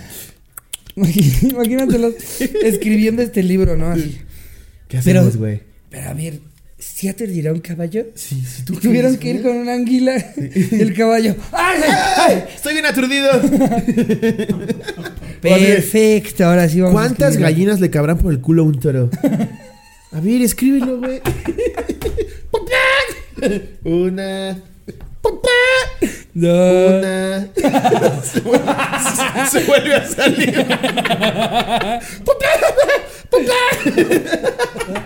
[0.96, 3.88] Imagínatelos escribiendo este libro, ¿no?
[3.88, 4.18] Así.
[4.88, 5.60] ¿Qué hacemos, güey?
[5.90, 6.40] Pero a ver,
[6.78, 8.06] ¿sí aturdirá un caballo?
[8.14, 11.36] Sí, sí, tú Tuvieron crees, que ir con una anguila y el caballo.
[11.52, 12.44] ¡Ay, ay, ay!
[12.54, 13.30] Estoy bien aturdido.
[15.40, 19.10] Perfecto, ahora sí vamos ¿Cuántas gallinas le cabrán por el culo a un toro?
[20.12, 21.20] A ver, escríbelo, güey.
[23.84, 24.62] Una.
[26.34, 27.04] Dos.
[27.04, 27.48] Una.
[28.22, 28.72] Se vuelve,
[29.50, 30.66] se vuelve a salir.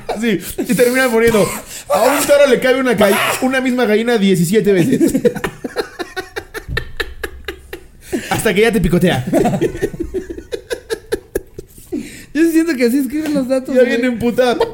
[0.09, 0.41] Así.
[0.59, 1.49] Y termina poniendo.
[1.89, 2.81] A un toro le cabe
[3.43, 5.15] una misma gallina 17 veces.
[8.31, 9.25] Hasta que ya te picotea.
[12.43, 13.75] Yo siento que así escriben los datos.
[13.75, 14.57] Ya viene emputada.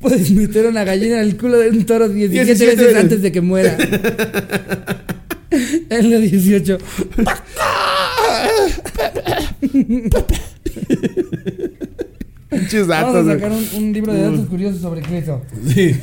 [0.00, 3.02] Puedes meter una gallina en el culo de un toro 17, 17 veces, veces.
[3.02, 3.76] antes de que muera.
[5.90, 6.78] en la 18.
[12.50, 15.42] Pinches datos, Vamos a sacar un, un libro de datos curiosos sobre Cleto.
[15.72, 15.96] Sí.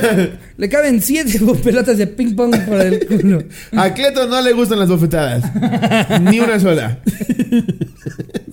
[0.56, 3.42] Le caben 7 pelotas de ping pong por el culo.
[3.72, 5.42] A Cleto no le gustan las bofetadas.
[6.22, 7.00] Ni una sola.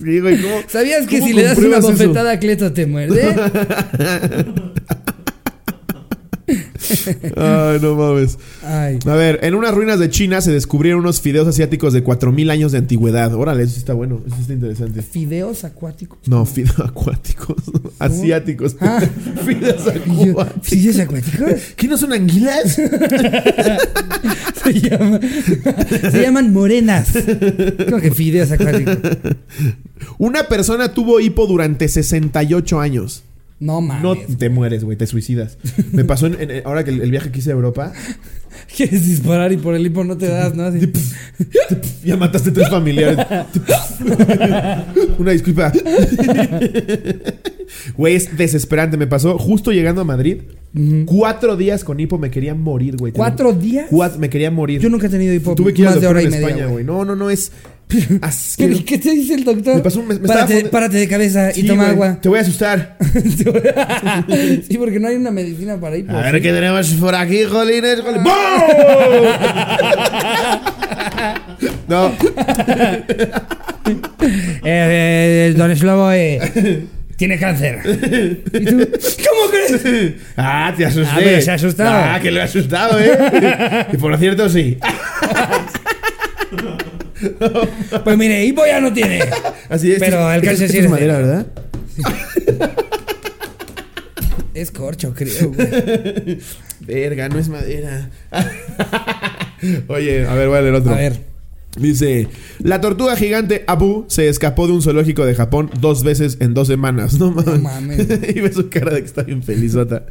[0.02, 3.34] Sí, güey, ¿cómo- ¿Sabías que cómo si le das una bofetada a Cleto te muerde?
[7.36, 8.38] Ay, no mames.
[8.62, 8.98] Ay.
[9.06, 12.72] A ver, en unas ruinas de China se descubrieron unos fideos asiáticos de 4000 años
[12.72, 13.34] de antigüedad.
[13.34, 15.02] Órale, eso está bueno, eso está interesante.
[15.02, 16.18] Fideos acuáticos.
[16.26, 17.56] No, fideos acuáticos.
[17.98, 18.76] Asiáticos.
[18.80, 19.00] Ah.
[19.44, 20.46] Fideos acuáticos.
[20.62, 21.50] ¿Fideos acuáticos?
[21.76, 22.78] ¿Qué no son anguilas?
[24.64, 25.20] Se, llama-
[26.10, 27.08] se llaman morenas.
[27.88, 28.98] Como que fideos acuáticos.
[30.18, 33.22] Una persona tuvo hipo durante 68 años.
[33.58, 34.28] No mames.
[34.28, 35.56] No te mueres, güey, te suicidas.
[35.92, 37.92] Me pasó en, en- ahora que el, el viaje que hice a Europa.
[38.76, 40.64] Quieres disparar y por el hipo no te das, ¿no?
[40.64, 40.90] Así.
[42.04, 43.18] Ya mataste tres familiares.
[45.18, 45.72] Una disculpa.
[47.96, 48.96] Güey, es desesperante.
[48.96, 50.38] Me pasó justo llegando a Madrid.
[51.06, 53.12] Cuatro días con hipo me quería morir, güey.
[53.12, 53.88] ¿Cuatro días?
[54.18, 54.80] Me quería morir.
[54.80, 56.48] Yo nunca he tenido hipo Tuve que ir más de hora y media.
[56.48, 56.84] España, güey.
[56.84, 57.52] No, no, no, es...
[57.88, 58.82] ¿Qué, asqueroso.
[58.84, 59.76] qué te dice el doctor?
[59.76, 62.18] Me pasó un- me- me estaba párate, de cabeza y toma güey, agua.
[62.20, 62.96] Te voy a asustar.
[64.68, 66.12] sí, porque no hay una medicina para hipo.
[66.12, 68.00] A ver qué tenemos por aquí, jolines.
[68.00, 68.24] jolines.
[68.24, 68.32] ¡Bum!
[71.88, 72.12] No,
[74.64, 77.78] Eh, eh, don Slobo eh, tiene cáncer.
[78.52, 78.78] ¿Y tú?
[78.78, 80.14] ¿Cómo crees?
[80.36, 81.08] Ah, te asusté.
[81.12, 81.90] Ah, pero se ha asustado.
[82.14, 83.86] Ah, que lo he asustado, ¿eh?
[83.92, 84.76] y por cierto, sí.
[88.04, 89.20] Pues mire, hipo ya no tiene.
[89.68, 89.98] Así es.
[89.98, 91.46] Pero el calcio sí es es madera, de- ¿verdad?
[94.54, 96.38] Es corcho, creo, güey.
[96.80, 98.10] Verga, no es madera.
[99.88, 100.92] Oye, a ver, voy a leer otro.
[100.92, 101.20] A ver.
[101.78, 102.28] Dice,
[102.60, 106.68] la tortuga gigante Abu se escapó de un zoológico de Japón dos veces en dos
[106.68, 107.14] semanas.
[107.18, 107.60] No mames.
[107.60, 108.06] mames.
[108.34, 110.06] y ve su cara de que está bien felizota.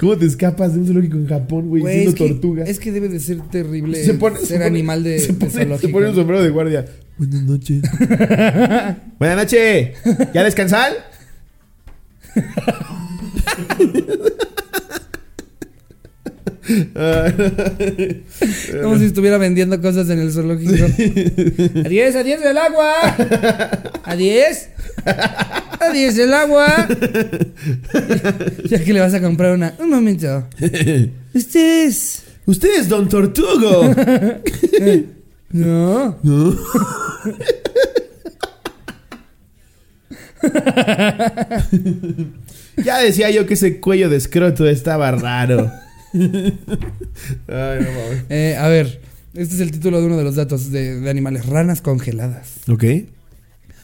[0.00, 2.64] ¿Cómo te escapas de un zoológico en Japón, güey, siendo es que, tortuga?
[2.64, 5.50] es que debe de ser terrible Se pone- se ser pone- animal de, se de
[5.50, 5.78] zoológico.
[5.78, 6.84] se pone un sombrero de guardia.
[7.18, 7.82] Buenas noches.
[9.18, 9.96] Buenas noches.
[10.34, 10.92] ¿Ya descansan?
[18.82, 20.84] Como si estuviera vendiendo cosas en el zoológico.
[21.84, 22.94] ¡Adiós, adiós el agua!
[24.04, 24.68] ¡Adiós!
[25.80, 26.88] ¡Adiós el agua!
[28.64, 29.74] ya que le vas a comprar una.
[29.78, 30.46] Un momento.
[31.34, 32.22] Usted es.
[32.46, 33.94] Usted es Don Tortugo.
[35.52, 36.18] No.
[36.22, 36.56] ¿No?
[42.84, 45.70] ya decía yo que ese cuello de escroto estaba raro.
[46.14, 48.24] Ay, no mames.
[48.28, 49.00] Eh, a ver,
[49.34, 52.60] este es el título de uno de los datos de, de animales: ranas congeladas.
[52.68, 52.84] Ok.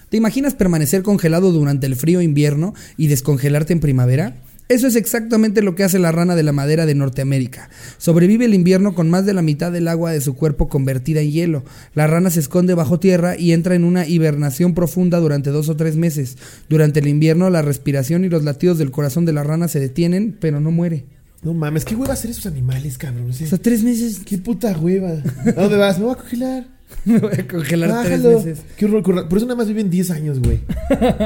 [0.09, 4.37] ¿Te imaginas permanecer congelado durante el frío invierno y descongelarte en primavera?
[4.71, 7.71] Eso es exactamente lo que hace la rana de la madera de Norteamérica.
[7.97, 11.31] Sobrevive el invierno con más de la mitad del agua de su cuerpo convertida en
[11.31, 11.65] hielo.
[11.95, 15.77] La rana se esconde bajo tierra y entra en una hibernación profunda durante dos o
[15.77, 16.37] tres meses.
[16.69, 20.37] Durante el invierno la respiración y los latidos del corazón de la rana se detienen,
[20.39, 21.07] pero no muere.
[21.43, 23.31] No mames, ¿qué hueva hacer esos animales, cabrón?
[23.31, 25.11] O sea, tres meses ¿Qué puta hueva?
[25.11, 25.99] ¿A dónde vas?
[25.99, 26.67] Me voy a congelar.
[27.05, 28.39] me voy a congelar tres Bájalo.
[28.39, 28.59] meses.
[28.77, 29.29] Qué horror, qué horror.
[29.29, 30.61] Por eso nada más viven 10 años, güey.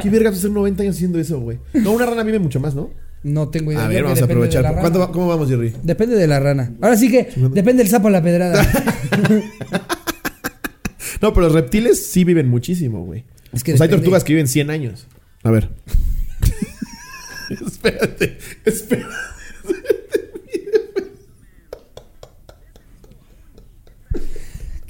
[0.03, 1.59] ¿Qué verga vas a hacer 90 años haciendo eso, güey?
[1.73, 2.91] No, una rana vive mucho más, ¿no?
[3.23, 3.85] No tengo idea.
[3.85, 4.63] A ver, vamos a depende de aprovechar.
[4.65, 4.81] la rana.
[4.83, 5.73] ¿Cuánto va- ¿Cómo vamos, Jerry?
[5.83, 6.73] Depende de la rana.
[6.81, 8.63] Ahora sí que depende del sapo a la pedrada.
[11.21, 13.25] No, pero los reptiles sí viven muchísimo, güey.
[13.53, 14.07] Es que o sea, hay depende.
[14.07, 15.07] tortugas que viven 100 años.
[15.45, 15.71] A ver.
[17.65, 19.07] espérate, espérate.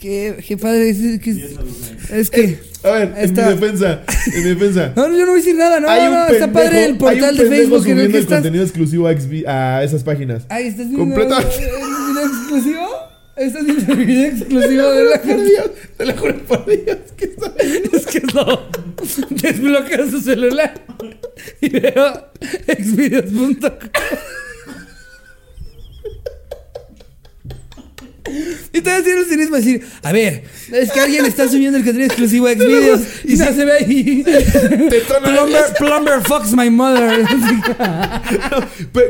[0.03, 0.91] Qué, qué padre.
[0.91, 1.31] Es, es que.
[2.13, 2.59] Es que.
[2.83, 4.03] A ver, Está- en mi defensa.
[4.35, 4.93] En mi defensa.
[4.97, 6.85] No, no, yo no voy a decir nada, no, hay un no, está pendejo- padre
[6.87, 8.37] el hay portal un de Facebook en el subiendo que el estás.
[8.39, 10.45] contenido exclusivo a, XV a esas páginas.
[10.49, 11.55] Ay, ¿estás viendo Completamente.
[11.55, 12.89] el video exclusivo?
[13.37, 17.25] ¿Estás viendo el video exclusivo de la Por Dios, te lo juro por Dios que
[17.27, 17.53] está
[17.97, 18.61] Es que no.
[19.31, 20.75] Desbloqueo su celular
[21.61, 22.27] y veo
[22.67, 23.71] exvideos.com.
[28.73, 31.85] Y todavía tiene el cinismo de decir, a ver, es que alguien está subiendo el
[31.85, 34.25] contenido exclusivo a Xvideos y no se ve ahí.
[35.23, 37.27] Plumber, plumber fucks my mother.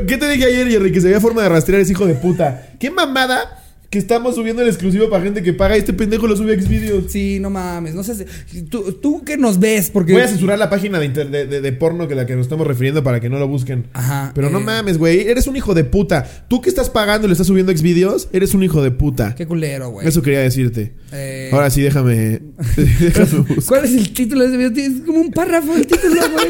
[0.07, 0.91] ¿Qué te dije ayer, Jerry?
[0.91, 2.69] Que se veía forma de rastrear ese hijo de puta.
[2.79, 3.62] ¿Qué mamada
[3.93, 5.75] que estamos subiendo el exclusivo para gente que paga?
[5.75, 7.11] Este pendejo lo sube a Xvideos.
[7.11, 8.25] Sí, no mames, no sé.
[8.67, 10.13] Tú, tú que nos ves, porque.
[10.13, 12.47] Voy a censurar la página de, inter- de, de- de porno que la que nos
[12.47, 13.85] estamos refiriendo para que no lo busquen.
[13.93, 14.31] Ajá.
[14.33, 15.27] Pero no eh, mames, güey.
[15.27, 16.27] Eres un hijo de puta.
[16.49, 19.35] Tú que estás pagando y le estás subiendo a Xvideos, eres un hijo de puta.
[19.35, 20.07] Qué culero, güey.
[20.07, 20.93] Eso quería decirte.
[21.11, 22.41] Eh, Ahora sí, déjame.
[22.99, 23.63] déjame buscar.
[23.67, 24.71] ¿Cuál es el título de ese video?
[24.97, 26.47] Es como un párrafo el título, güey.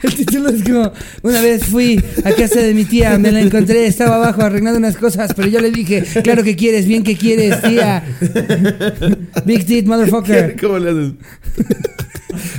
[0.02, 0.92] El título es como,
[1.22, 4.96] una vez fui a casa de mi tía, me la encontré, estaba abajo arreglando unas
[4.96, 8.02] cosas, pero yo le dije, claro que quieres, bien que quieres, tía.
[9.44, 10.56] Big tit, motherfucker.
[10.60, 11.12] ¿Cómo le haces?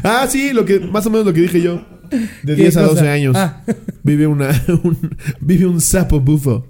[0.03, 1.83] ah, sí, lo que, más o menos lo que dije yo.
[2.43, 2.93] De ¿Qué 10 a cosa?
[2.95, 3.35] 12 años.
[3.37, 3.63] Ah.
[4.03, 4.49] Vive una.
[4.83, 6.67] un- vive un sapo bufo.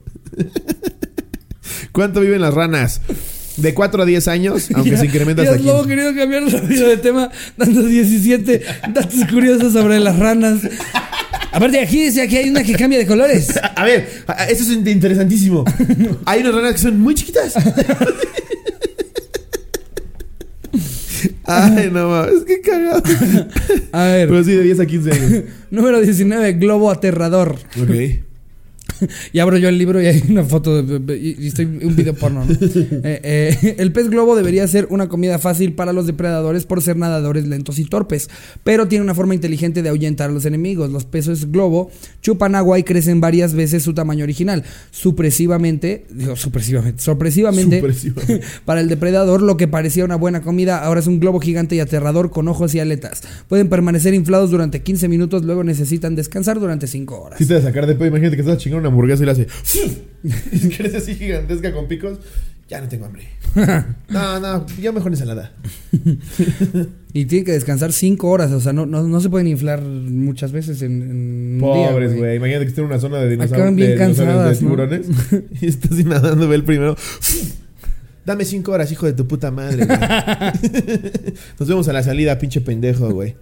[1.92, 3.02] ¿Cuánto viven las ranas?
[3.58, 5.90] De 4 a 10 años, aunque se incrementa hasta Ya luego 15.
[5.96, 8.62] querido cambiar rápido de tema, dando 17
[8.94, 10.62] datos curiosos sobre las ranas.
[11.52, 13.50] Aparte, aquí dice aquí hay una que cambia de colores.
[13.76, 14.08] A- ver,
[14.50, 15.66] eso es in- interesantísimo.
[16.26, 17.54] Hay unas ranas que son muy chiquitas.
[21.46, 23.04] Ay, no mames, qué cagado.
[23.92, 25.44] A ver, Pero sí, de 10 a 15 años.
[25.70, 27.58] número 19, globo aterrador.
[27.82, 28.22] Ok.
[29.34, 32.46] Y abro yo el libro y hay una foto de, y estoy un video porno,
[32.46, 32.52] ¿no?
[33.04, 36.98] Eh, eh, el pez globo debería ser una comida fácil para los depredadores por ser
[36.98, 38.30] nadadores lentos y torpes,
[38.64, 40.92] pero tiene una forma inteligente de ahuyentar a los enemigos.
[40.92, 41.90] Los peces globo
[42.22, 44.64] chupan agua y crecen varias veces su tamaño original.
[44.92, 48.42] Supresivamente, digo, supresivamente, sorpresivamente, Supresivamente.
[48.66, 51.80] para el depredador lo que parecía una buena comida ahora es un globo gigante y
[51.80, 53.22] aterrador con ojos y aletas.
[53.48, 57.40] Pueden permanecer inflados durante 15 minutos, luego necesitan descansar durante 5 horas.
[57.40, 59.32] Si te vas a sacar de pedo, imagínate que estás chingando una hamburguesa y le
[59.32, 59.48] hace.
[60.52, 62.20] Y crece así gigantesca con picos.
[62.70, 63.28] Ya no tengo hambre.
[64.08, 65.52] No, no, yo mejor ensalada.
[67.14, 70.54] Y tienen que descansar cinco horas, o sea, no, no, no se pueden inflar muchas
[70.54, 72.38] veces en, en Pobres, güey.
[72.38, 73.76] Imagínate que estén en una zona de dinosaurios.
[73.76, 74.70] Bien de, dinosaurios, de cansadas, ¿no?
[74.70, 75.08] tiburones.
[75.62, 76.96] y estás así nadando, ve el primero.
[78.26, 79.86] Dame cinco horas, hijo de tu puta madre.
[81.60, 83.36] Nos vemos a la salida, pinche pendejo, güey.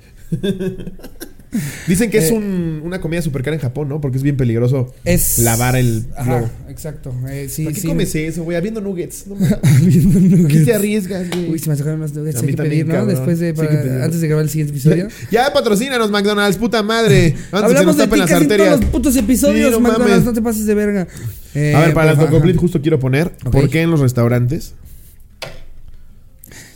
[1.87, 2.33] Dicen que es Eh.
[2.33, 3.99] un- una comida súper cara en Japón, ¿no?
[3.99, 5.39] Porque es bien peligroso Es.
[5.39, 6.51] lavar el Ajá, globo.
[6.69, 7.11] exacto.
[7.27, 7.87] Eh, sí, ¿Para qué sí.
[7.87, 8.55] comes eso, güey?
[8.55, 9.25] Habiendo nuggets.
[9.25, 9.35] No
[10.47, 11.49] ¿Qué te arriesgas, güey?
[11.51, 12.35] Uy, se me sacaron unos nuggets.
[12.35, 12.93] A Hay mí que también, pedir, ¿no?
[12.93, 13.15] cabrón.
[13.15, 13.53] Después de.
[13.55, 15.07] Para- antes de grabar el siguiente episodio.
[15.31, 17.25] Ya patrocínanos, McDonald's, puta madre.
[17.33, 18.81] Antes que nos Hablamos de ti tapen las casi en todos arterias.
[18.81, 20.25] los putos episodios, no McDonald's, mames.
[20.25, 21.07] no te pases de verga.
[21.55, 22.61] Eh, A ver, para el pero, autocomplete ajá.
[22.61, 23.31] justo quiero poner.
[23.51, 24.73] ¿Por qué en los restaurantes?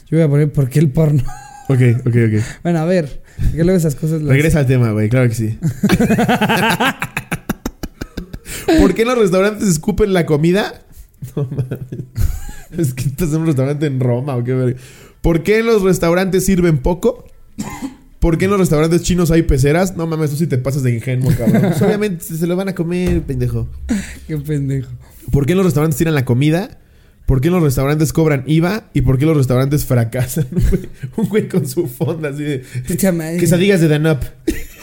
[0.10, 1.24] Yo voy a poner por qué el porno.
[1.70, 2.44] Ok, ok, ok.
[2.64, 3.23] Bueno, a ver.
[3.52, 4.22] Que luego esas cosas.
[4.22, 5.58] las- Regresa al tema, güey, claro que sí.
[8.80, 10.82] ¿Por qué en los restaurantes escupen la comida?
[11.36, 11.80] No mames.
[12.78, 14.80] Es que estás en un restaurante en Roma o qué verga.
[15.22, 17.26] ¿Por qué en los restaurantes sirven poco?
[18.20, 19.96] ¿Por qué en los restaurantes chinos hay peceras?
[19.96, 21.62] No mames, tú sí te pasas de ingenuo, cabrón.
[21.62, 23.68] Pues obviamente se lo van a comer, pendejo.
[24.28, 24.90] Qué pendejo.
[25.32, 26.80] ¿Por qué en los restaurantes tiran la comida?
[27.26, 28.90] ¿Por qué los restaurantes cobran IVA?
[28.94, 30.48] ¿Y por qué los restaurantes fracasan?
[31.16, 32.64] Un güey, con su fonda así de...
[33.40, 34.24] Quesadillas de Danop.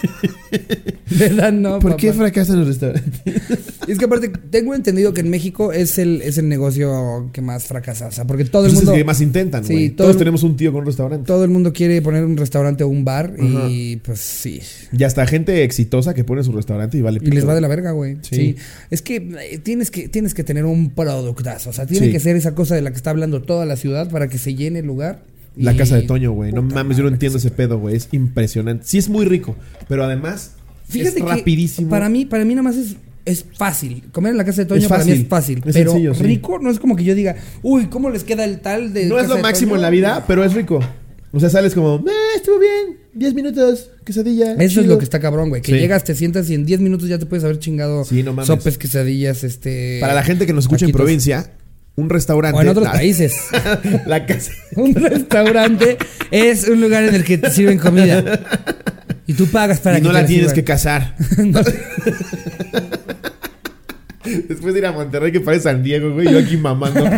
[1.11, 1.53] ¿Verdad?
[1.53, 1.79] No.
[1.79, 3.21] ¿Por qué fracasan los restaurantes?
[3.89, 7.65] Es que aparte, tengo entendido que en México es el, es el negocio que más
[7.65, 8.07] fracasa.
[8.07, 8.93] O sea, porque todo el Pues es mundo.
[8.93, 11.27] el que más intentan, Sí, todo Todos el- tenemos un tío con un restaurante.
[11.27, 13.35] Todo el mundo quiere poner un restaurante o un bar
[13.69, 14.61] y pues sí.
[14.97, 17.69] Y hasta gente exitosa que pone su restaurante y vale Y les va de la
[17.69, 18.19] verga, güey.
[18.23, 18.37] Sí.
[18.37, 18.57] Sí.
[18.91, 21.71] Es que eh, tienes que tienes que tener un productazo.
[21.71, 22.13] O sea, tiene Sí.
[22.13, 24.55] que ser esa cosa de la que está hablando toda la ciudad para que se
[24.55, 25.25] llene el lugar.
[25.65, 26.53] La casa de Toño, güey.
[26.53, 27.97] No mames, yo no entiendo ese pedo, güey.
[27.97, 28.85] Es impresionante.
[28.87, 29.57] Sí es muy rico,
[29.89, 30.53] pero además
[30.89, 31.89] Fíjate es que rapidísimo.
[31.91, 34.05] para mí, para mí nada más es, es fácil.
[34.13, 35.63] Comer en la casa de Toño para mí es fácil.
[35.65, 36.23] Es pero sencillo, sí.
[36.23, 39.19] rico no es como que yo diga, uy, ¿cómo les queda el tal de no
[39.19, 40.81] es lo de máximo Toño?" en la vida, pero es rico.
[41.33, 44.55] O sea, sales como, eh, estuvo bien, 10 minutos, quesadilla.
[44.55, 44.87] Eso es chido".
[44.87, 45.63] lo que está cabrón, güey.
[45.63, 45.79] Que Sí.
[45.79, 48.79] llegas, te sientas y en 10 minutos ya te puedes haber chingado Sí, no sopes,
[48.79, 49.99] quesadillas, este...
[50.01, 51.53] Para la gente que nos escucha en provincia,
[51.97, 52.59] un restaurante.
[52.59, 53.35] O en otros Ah, países.
[54.07, 54.53] la casa.
[54.77, 55.99] Un restaurante
[56.31, 58.41] es un lugar en el que te sirven comida.
[59.27, 61.15] Y tú pagas para y que no la tienes que casar.
[64.49, 67.05] Después de ir a Monterrey, que parece San Diego, güey, yo aquí mamando.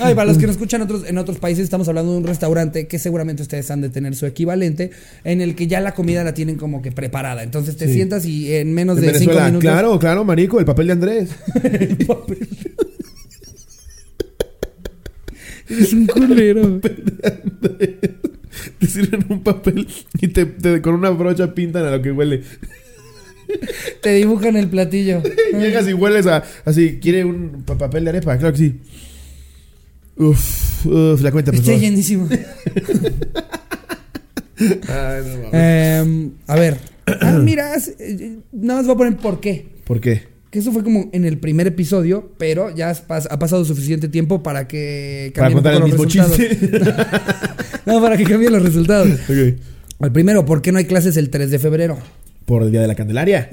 [0.00, 2.86] Ay, para los que nos escuchan otros, en otros países, estamos hablando de un restaurante
[2.86, 4.92] que seguramente ustedes han de tener su equivalente,
[5.24, 7.42] en el que ya la comida la tienen como que preparada.
[7.42, 7.94] Entonces te Sí.
[7.94, 9.62] sientas y en menos En de cinco Venezuela, minutos.
[9.72, 11.30] claro, claro, marico, el papel de Andrés.
[15.70, 16.80] Eres un culero.
[18.80, 19.86] Te sirven un papel
[20.20, 22.42] y te, te- con una brocha pintan a lo que huele.
[24.02, 25.22] te dibujan el platillo.
[25.52, 28.36] Llegas y hueles a así, ¿quiere un pa- papel de arepa?
[28.38, 28.80] Claro que sí.
[30.16, 31.80] Uf, uf, la cuenta, por Está favor.
[31.82, 32.28] llenísimo.
[34.58, 35.52] Ay, no mames.
[35.52, 36.78] Em, a ver.
[37.20, 39.66] Ah, mira, eh, nada más voy a poner por qué.
[39.84, 40.24] ¿Por qué?
[40.50, 44.42] Que eso fue como en el primer episodio, pero ya pas- ha pasado suficiente tiempo
[44.42, 46.36] para que Para cambien contar un el mismo resultados.
[46.38, 46.80] chiste.
[47.86, 49.08] No, para que cambien los resultados.
[49.28, 49.60] Ok.
[50.00, 51.98] El primero, ¿por qué no hay clases el 3 de febrero?
[52.48, 53.50] Por el Día de la Candelaria.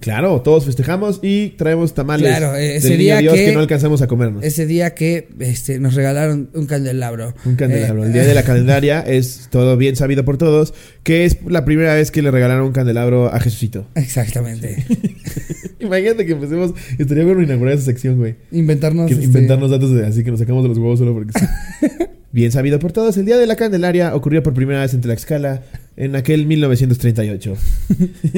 [0.00, 2.26] Claro, todos festejamos y traemos tamales.
[2.34, 4.42] Claro, eh, ese del día Dios que- que no alcanzamos a comernos.
[4.42, 7.34] Ese día que este, nos regalaron un candelabro.
[7.44, 8.04] Un candelabro.
[8.04, 10.72] Eh, el Día de la Candelaria es todo bien sabido por todos,
[11.02, 13.86] que es la primera vez que le regalaron un candelabro a Jesucito.
[13.96, 14.82] Exactamente.
[15.80, 18.36] Imagínate que empecemos, estaría bueno inaugurar esa sección, güey.
[18.50, 19.08] Inventarnos.
[19.08, 21.32] Que este, inventarnos datos de, así que nos sacamos de los huevos solo porque.
[22.32, 25.62] Bien sabido por todos, el Día de la Candelaria ocurrió por primera vez en Tlaxcala
[25.96, 27.56] en aquel 1938.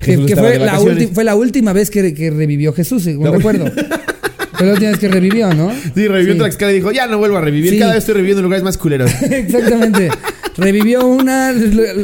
[0.00, 0.78] Que, fue, la
[1.14, 3.66] fue la última vez que, que revivió Jesús, según recuerdo.
[4.52, 5.72] fue la última vez que revivió, ¿no?
[5.94, 6.38] Sí, revivió Sí.
[6.40, 7.78] Tlaxcala y dijo, ya no vuelvo a revivir, Sí.
[7.78, 9.10] cada vez estoy reviviendo en lugares más culeros.
[9.22, 10.08] Exactamente.
[10.56, 11.52] Revivió una,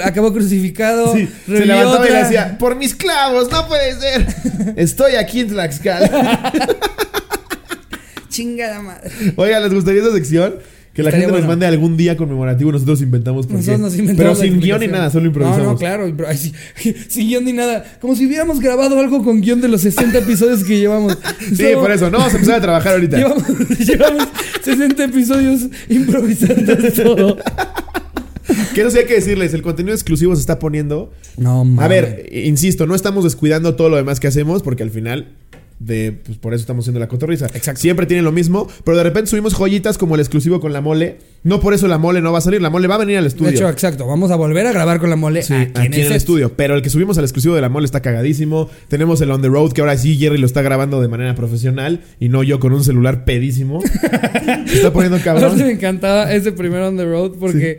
[0.05, 1.13] acabó crucificado.
[1.17, 2.23] Sí, se levantaba y le otra.
[2.29, 4.27] decía, por mis clavos, no puede ser.
[4.77, 6.53] Estoy aquí en Tlaxcala.
[8.29, 9.11] Chingada madre.
[9.37, 10.55] Oiga, ¿les gustaría esa sección?
[10.95, 11.49] Que la Estaría gente nos bueno.
[11.49, 13.83] mande algún día conmemorativo nosotros inventamos por Nosotros qué.
[13.83, 14.93] nos inventamos Pero la sin guion ni explicación.
[14.93, 15.65] nada, solo improvisamos.
[15.65, 16.07] No, no, claro.
[16.09, 16.53] impro- ay, sí,
[17.09, 17.97] sin guion ni nada.
[18.01, 21.17] Como si hubiéramos grabado algo con guion de los 60 episodios que llevamos.
[21.57, 22.11] Sí, por eso.
[22.11, 23.17] No, vamos a empezar a trabajar ahorita.
[23.17, 23.43] Llevamos,
[23.79, 24.29] llevamos
[24.63, 27.39] 60 episodios improvisando todo.
[28.75, 31.11] Que no sé hay que decirles, el contenido exclusivo se está poniendo.
[31.37, 31.85] No, mames.
[31.85, 35.29] A ver, eh, insisto, no estamos descuidando todo lo demás que hacemos porque al final
[35.85, 37.47] de pues por eso estamos haciendo la cotorriza.
[37.47, 37.81] Exacto.
[37.81, 41.19] Siempre tienen lo mismo, pero de repente subimos joyitas como el exclusivo con la mole.
[41.45, 43.27] No por eso la mole no va a salir, la mole va a venir al
[43.27, 43.51] estudio.
[43.51, 44.07] De hecho, exacto.
[44.07, 46.53] Vamos a volver a grabar con la mole Sí, aquí, en el estudio.
[46.57, 48.71] Pero el que subimos al exclusivo de la mole está cagadísimo.
[48.89, 52.03] Tenemos el on the road que ahora sí Jerry lo está grabando de manera profesional
[52.21, 53.81] y no yo con un celular pedísimo.
[54.73, 55.57] Está poniendo cabrón.
[55.59, 57.79] me encantaba ese primero on the road porque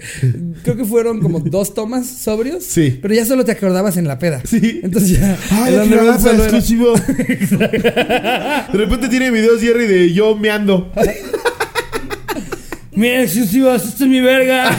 [0.63, 2.65] creo que fueron como dos tomas sobrios.
[2.65, 2.99] Sí.
[3.01, 4.41] Pero ya solo te acordabas en la peda.
[4.43, 4.81] Sí.
[4.83, 5.37] Entonces ya.
[5.51, 6.93] Ay, el on the road exclusivo.
[7.95, 10.91] De repente tiene videos Jerry de yo meando.
[12.95, 14.69] Miren, exclusivos, esto es mi verga.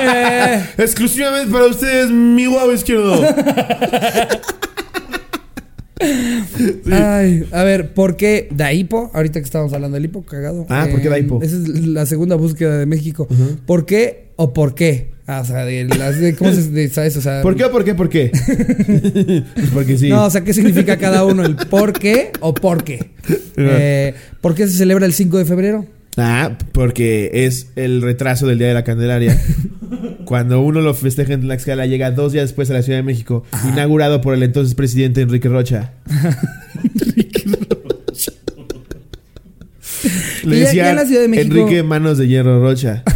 [0.00, 3.22] Eh, Exclusivamente para ustedes, mi guau izquierdo.
[6.92, 9.10] Ay, a ver, ¿por qué Daipo?
[9.14, 10.62] Ahorita que estábamos hablando del hipo, cagado.
[10.62, 11.40] Eh, Ah, ¿por qué Daipo?
[11.42, 13.26] Esa es la segunda búsqueda de México.
[13.66, 15.15] ¿Por qué o por qué?
[15.28, 17.16] Ah, o sea, de las de- ¿cómo se de- sabes?
[17.16, 17.94] O sea, ¿Por qué o por qué?
[17.94, 18.30] ¿Por qué?
[19.54, 20.08] pues porque sí.
[20.08, 21.44] No, o sea, ¿qué significa cada uno?
[21.44, 23.10] ¿El por qué o por qué?
[23.56, 25.84] Eh, ¿Por qué se celebra el 5 de febrero?
[26.16, 29.38] Ah, porque es el retraso del Día de la Candelaria.
[30.24, 33.44] Cuando uno lo festeja en Tlaxcala, llega dos días después a la Ciudad de México,
[33.68, 35.92] inaugurado por el entonces presidente Enrique Rocha.
[40.44, 43.02] Le ya- ya en la Ciudad de México- Enrique Manos de Hierro Rocha.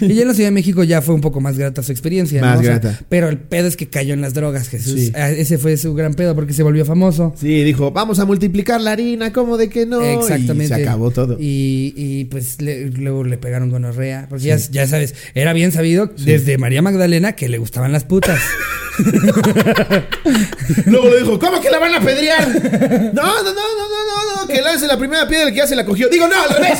[0.00, 2.40] Y ya en la Ciudad de México ya fue un poco más grata su experiencia.
[2.40, 2.60] Más ¿no?
[2.60, 3.00] O sea, grata.
[3.08, 5.00] pero el pedo es que cayó en las drogas, Jesús.
[5.00, 5.12] Sí.
[5.14, 7.34] Ah, Ese fue su gran pedo porque se volvió famoso.
[7.40, 10.00] Sí, dijo, vamos a multiplicar la harina, ¿cómo de que no?
[10.02, 10.64] Exactamente.
[10.64, 11.36] Y se acabó todo.
[11.40, 14.26] Y, y, pues le- luego le pegaron gonorrea.
[14.28, 18.40] Porque ya, ya sabes, era bien sabido desde María Magdalena que le gustaban las putas.
[20.86, 22.48] Luego le dijo, ¿cómo que la van a pedrear?
[22.48, 25.66] No, no, no, no, no, no, no, que lance la primera piedra el que ya
[25.66, 26.08] se la cogió.
[26.08, 26.78] Digo, no, al revés.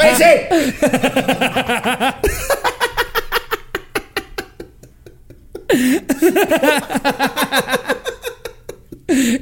[0.00, 0.48] ¡Vence!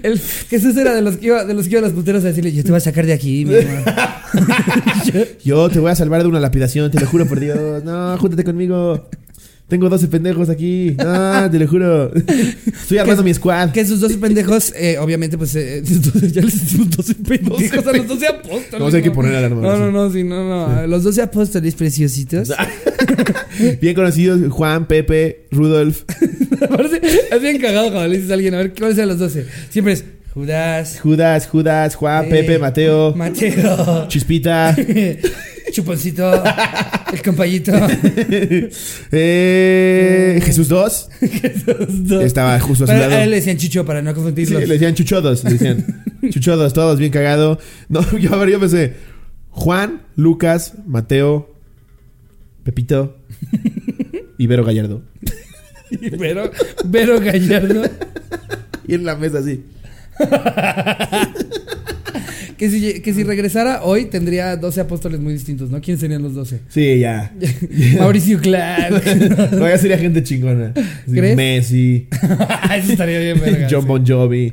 [0.02, 2.28] El, Jesús era de los que iba, de los que iba a las puteras a
[2.28, 3.94] decirle, yo te voy a sacar de aquí, mi amor".
[5.44, 7.84] Yo te voy a salvar de una lapidación, te lo juro por Dios.
[7.84, 9.08] No, júntate conmigo.
[9.68, 10.94] Tengo 12 pendejos aquí.
[10.98, 12.12] No, te lo juro.
[12.14, 13.70] Estoy armando mi squad.
[13.70, 15.82] Que sus 12 pendejos, eh, obviamente, pues eh,
[16.32, 18.94] ya les decimos 12 pendejos a los 12 apóstoles.
[18.94, 20.86] A hay que poner alarma, No, no, no, sí, no, no.
[20.86, 22.52] Los 12 apóstoles preciositos.
[23.80, 26.02] Bien conocidos, Juan, Pepe, Rudolf.
[26.68, 27.00] Parece-
[27.30, 29.46] es bien cagado cuando le dices a alguien, a ver, ¿cuáles son los 12?
[29.70, 30.04] Siempre es
[30.34, 34.76] Judas, Judas, Judas, Juan, eh, Pepe, Mateo, Mateo, Chispita.
[35.74, 36.32] Chuponcito,
[37.12, 37.72] el compañito.
[39.10, 41.08] eh, Jesús 2.
[41.66, 42.22] Los dos.
[42.24, 43.16] Estaba justo a su Pero lado.
[43.20, 44.62] a él le decían Chicho para no Sí, confundirlos.
[44.62, 46.04] le decían chuchodos, le decían.
[46.30, 47.58] chuchodos, todos bien cagado.
[47.88, 48.94] No, yo a ver, yo pensé.
[49.50, 51.52] Juan, Lucas, Mateo,
[52.62, 53.16] Pepito
[54.38, 55.02] y Vero Gallardo.
[56.18, 56.50] Pero,
[56.84, 57.82] Vero Gallardo,
[58.86, 59.64] Y en la mesa así.
[62.56, 65.80] Que si, que si regresara hoy tendría 12 apóstoles muy distintos, ¿no?
[65.80, 66.60] ¿Quién serían los 12?
[66.68, 67.32] Sí, ya.
[67.98, 69.02] Mauricio Clark.
[69.54, 70.72] No, ya sería gente chingona.
[71.06, 72.08] Messi,
[72.76, 73.68] Eso estaría bien, verga.
[73.70, 73.86] John.
[73.86, 74.52] Bon Jovi.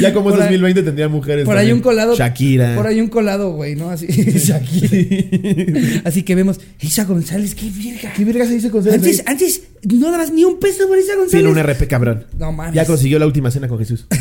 [0.00, 1.44] Ya como es Por ahí- 2020 tendrían mujeres.
[1.44, 2.76] por ahí un colado- Shakira.
[2.76, 3.90] Por ahí un colado, güey, ¿no?
[3.90, 6.02] Así, Shakira.
[6.04, 8.12] Así que vemos, Isa González, qué verga.
[8.14, 11.30] ¿Qué verga se dice con Antes, antes no dabas ni un peso por Isa González.
[11.44, 12.24] Tiene un RP cabrón.
[12.38, 12.74] No mames.
[12.74, 14.06] Ya consiguió la última cena con Jesús.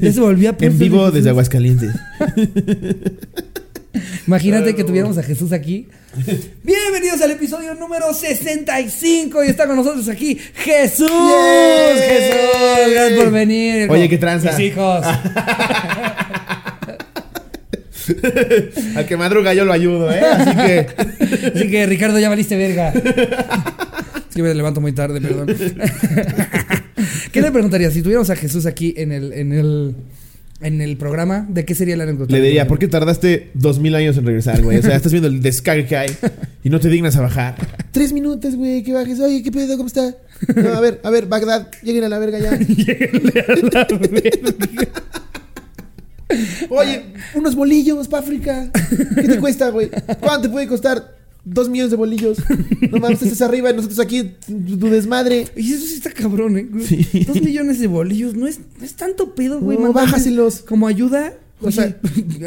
[0.00, 1.30] Ya se volvía En apóstol vivo de desde.
[1.30, 1.90] Aguascalientes.
[4.26, 5.88] Imagínate que tuviéramos a Jesús aquí.
[6.62, 11.10] Bienvenidos al episodio número 65 y está con nosotros aquí Jesús.
[11.10, 13.90] Jesús, gracias por venir.
[13.90, 14.52] Oye, ¿qué tranza?
[14.52, 15.06] Mis hijos.
[18.96, 20.20] Al que madruga yo lo ayudo, ¿eh?
[20.20, 20.86] Así que.
[21.54, 22.92] Así que Ricardo ya valiste verga.
[22.92, 25.54] Es que me levanto muy tarde, perdón.
[27.30, 29.94] ¿Qué le preguntaría si tuviéramos a Jesús aquí en el, en el,
[30.62, 31.46] en el programa?
[31.48, 32.32] ¿De qué sería la anécdota?
[32.32, 34.78] Le diría, ¿por qué tardaste dos mil años en regresar, güey?
[34.78, 36.10] O sea, estás viendo el descargue que hay
[36.62, 37.56] y no te dignas a bajar.
[37.92, 39.20] Tres minutos, güey, que bajes.
[39.20, 39.76] Oye, ¿qué pedo?
[39.76, 40.14] ¿Cómo está?
[40.54, 42.52] No, a ver, a ver, Bagdad, lleguen a la verga ya.
[46.70, 47.02] Oye,
[47.34, 48.70] unos bolillos para África.
[49.14, 49.90] ¿Qué te cuesta, güey?
[50.20, 51.21] ¿Cuánto te puede costar?
[51.44, 52.38] Dos millones de bolillos.
[52.90, 55.48] No mames, estás arriba y nosotros aquí, tu, desmadre.
[55.56, 56.68] Y eso sí está cabrón, ¿eh?
[56.86, 57.24] Sí.
[57.26, 58.34] Dos millones de bolillos.
[58.34, 59.78] No es, no es tanto pedo, güey.
[59.78, 60.60] No, bájaselos.
[60.60, 61.34] Como ayuda.
[61.62, 61.96] O sea,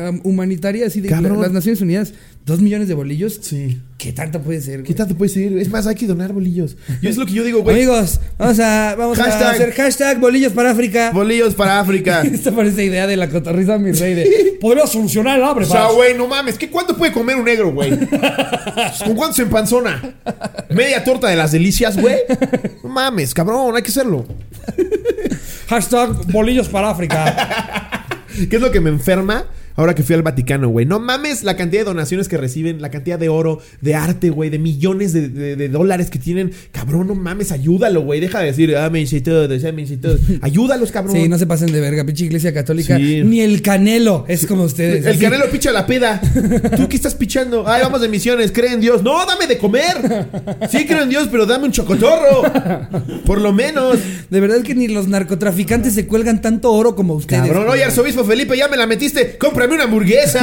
[0.10, 1.42] um, humanitaria, así de Cabrón.
[1.42, 2.14] las Naciones Unidas.
[2.46, 3.40] Dos millones de bolillos.
[3.42, 3.82] Sí.
[3.98, 5.58] ¿Qué tanto puede ser, ¿Qué tanto puede ser?
[5.58, 6.78] Es más, hay que donar bolillos.
[7.02, 7.76] Yo es lo que yo digo, güey.
[7.76, 11.10] Amigos, vamos a, vamos a hacer hashtag bolillos para África.
[11.12, 12.22] Bolillos para África.
[12.32, 15.66] Esta parece idea de la cotorriza mi rey de podría solucionar el hambre.
[15.66, 15.96] O sea, Paz".
[15.96, 16.58] güey, no mames.
[16.60, 17.98] ¿qué, ¿Cuánto puede comer un negro, güey?
[17.98, 20.16] ¿Con cuánto se empanzona?
[20.70, 22.16] ¿Media torta de las delicias, güey?
[22.84, 24.24] No mames, cabrón, hay que hacerlo.
[25.68, 27.85] Hashtag bolillos para África.
[28.50, 29.46] ¿Qué es lo que me enferma?
[29.78, 30.86] Ahora que fui al Vaticano, güey.
[30.86, 34.50] No mames la cantidad de donaciones que reciben, la cantidad de oro, de arte, güey,
[34.50, 36.52] de millones de, de- de dólares que tienen.
[36.72, 38.20] Cabrón, no mames, ayúdalo, güey.
[38.22, 40.18] Deja de decir, ah, me hice todo, ah, me hice todo.
[40.42, 41.16] Ayúdalos, cabrón.
[41.16, 42.98] Sí, no se pasen de verga, pinche iglesia católica.
[42.98, 43.22] Sí.
[43.24, 45.06] Ni el canelo es como ustedes.
[45.06, 45.20] El así.
[45.20, 46.22] canelo picha la peda.
[46.78, 47.66] ¿Tú qué estás pichando?
[47.68, 49.04] Ay, vamos de misiones, cree en Dios.
[49.04, 50.28] No, dame de comer.
[50.72, 52.44] Sí creo en Dios, pero dame un chocotorro.
[53.26, 53.98] Por lo menos.
[54.30, 57.44] De verdad que ni los narcotraficantes se cuelgan tanto oro como ustedes.
[57.44, 59.38] Cabrón, oye, arzobispo Felipe, ya me la metiste.
[59.38, 60.42] Compra cómprame una hamburguesa.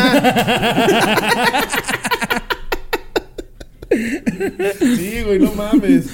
[3.90, 6.04] sí, güey, no mames.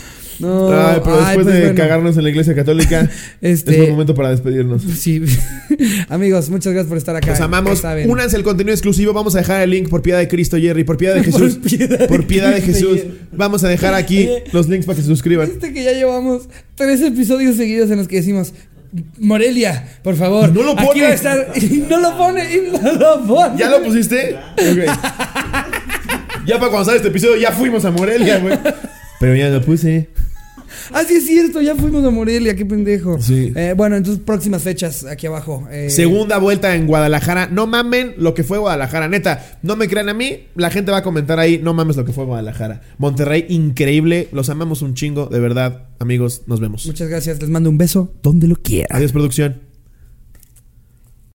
[0.41, 1.75] No, Ay, pero ay, después pues de bueno.
[1.75, 4.83] cagarnos en la iglesia católica, Este- es buen momento para despedirnos.
[4.85, 5.21] Sí.
[6.09, 7.31] Amigos, muchas gracias por estar acá.
[7.31, 7.83] Los amamos.
[8.07, 9.13] Únanse al contenido exclusivo.
[9.13, 10.85] Vamos a dejar el link por piedad de Cristo, Jerry.
[10.85, 11.57] Por piedad de Jesús.
[11.57, 13.03] Por piedad de Por piedad de Cristo, Jesús.
[13.03, 13.19] Jerry.
[13.33, 14.45] Vamos a dejar aquí Oye.
[14.53, 15.49] los links para que se suscriban.
[15.49, 18.55] Viste que ya llevamos tres episodios seguidos en los que decimos
[19.19, 20.53] Morelia, por favor.
[20.53, 21.03] No lo Aquí pone.
[21.03, 21.53] va a estar.
[21.57, 22.45] Y no lo pone.
[22.55, 23.59] Y no lo pone.
[23.59, 24.39] ¿Ya lo pusiste?
[26.47, 28.59] Ya para cuando sale este episodio, ya fuimos a Morelia, güey.
[29.21, 30.09] Pero ya lo puse.
[30.93, 33.21] Ah, sí es cierto, ya fuimos a Morelia, qué pendejo.
[33.21, 33.53] Sí.
[33.55, 35.67] Eh, bueno, entonces próximas fechas aquí abajo.
[35.71, 37.49] Eh, Segunda vuelta en Guadalajara.
[37.49, 39.09] No mamen lo que fue Guadalajara.
[39.09, 40.45] Neta, no me crean a mí.
[40.55, 41.61] La gente va a comentar ahí.
[41.63, 42.81] No mames lo que fue Guadalajara.
[42.99, 44.29] Monterrey, increíble.
[44.33, 45.27] Los amamos un chingo.
[45.27, 46.43] De verdad, amigos.
[46.47, 46.87] Nos vemos.
[46.87, 48.89] Muchas gracias, les mando un beso donde lo quiera.
[48.91, 49.68] Adiós, producción.